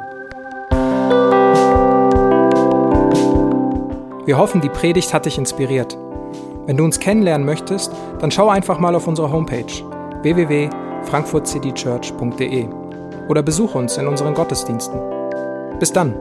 Wir 4.26 4.36
hoffen, 4.38 4.60
die 4.60 4.68
Predigt 4.68 5.14
hat 5.14 5.26
dich 5.26 5.38
inspiriert. 5.38 5.96
Wenn 6.66 6.76
du 6.76 6.84
uns 6.84 7.00
kennenlernen 7.00 7.46
möchtest, 7.46 7.90
dann 8.20 8.30
schau 8.30 8.48
einfach 8.48 8.78
mal 8.78 8.94
auf 8.94 9.08
unsere 9.08 9.32
Homepage 9.32 9.64
www.frankfurtcitychurch.de 10.22 12.68
oder 13.28 13.42
besuche 13.42 13.78
uns 13.78 13.96
in 13.96 14.06
unseren 14.06 14.34
Gottesdiensten. 14.34 15.00
Bis 15.78 15.90
dann! 15.92 16.14